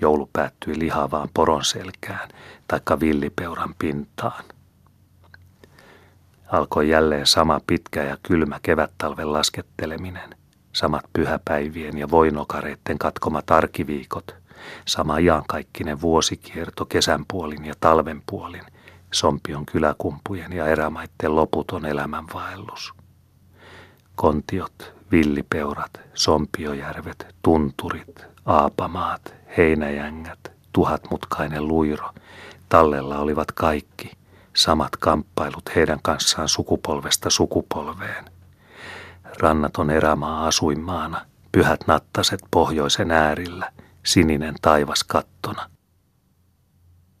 [0.00, 2.28] Joulu päättyi lihavaan poron selkään,
[2.68, 4.44] taikka villipeuran pintaan.
[6.46, 10.34] Alkoi jälleen sama pitkä ja kylmä kevättalven lasketteleminen,
[10.72, 14.34] samat pyhäpäivien ja voinokareitten katkomat arkiviikot,
[14.84, 18.62] sama iankaikkinen vuosikierto kesän puolin ja talven puolin,
[19.12, 22.92] Sompion kyläkumpujen ja erämaitten loputon elämänvaellus.
[24.14, 32.10] Kontiot, villipeurat, Sompiojärvet, tunturit, aapamaat, heinäjängät, tuhatmutkainen luiro,
[32.68, 34.10] tallella olivat kaikki–
[34.56, 38.24] samat kamppailut heidän kanssaan sukupolvesta sukupolveen.
[39.38, 43.72] Rannaton erämaa asuinmaana, pyhät nattaset pohjoisen äärillä,
[44.06, 45.70] sininen taivas kattona.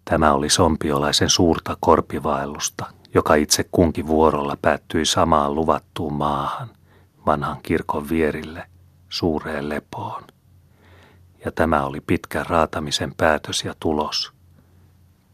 [0.04, 6.68] Tämä oli sompiolaisen suurta korpivaellusta, joka itse kunkin vuorolla päättyi samaan luvattuun maahan,
[7.26, 8.66] vanhan kirkon vierille,
[9.08, 10.22] suureen lepoon.
[11.44, 14.32] Ja tämä oli pitkän raatamisen päätös ja tulos–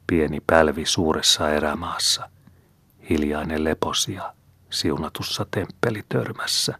[0.08, 2.30] pieni pälvi suuressa erämaassa,
[3.10, 4.34] hiljainen leposia
[4.70, 6.74] siunatussa temppelitörmässä.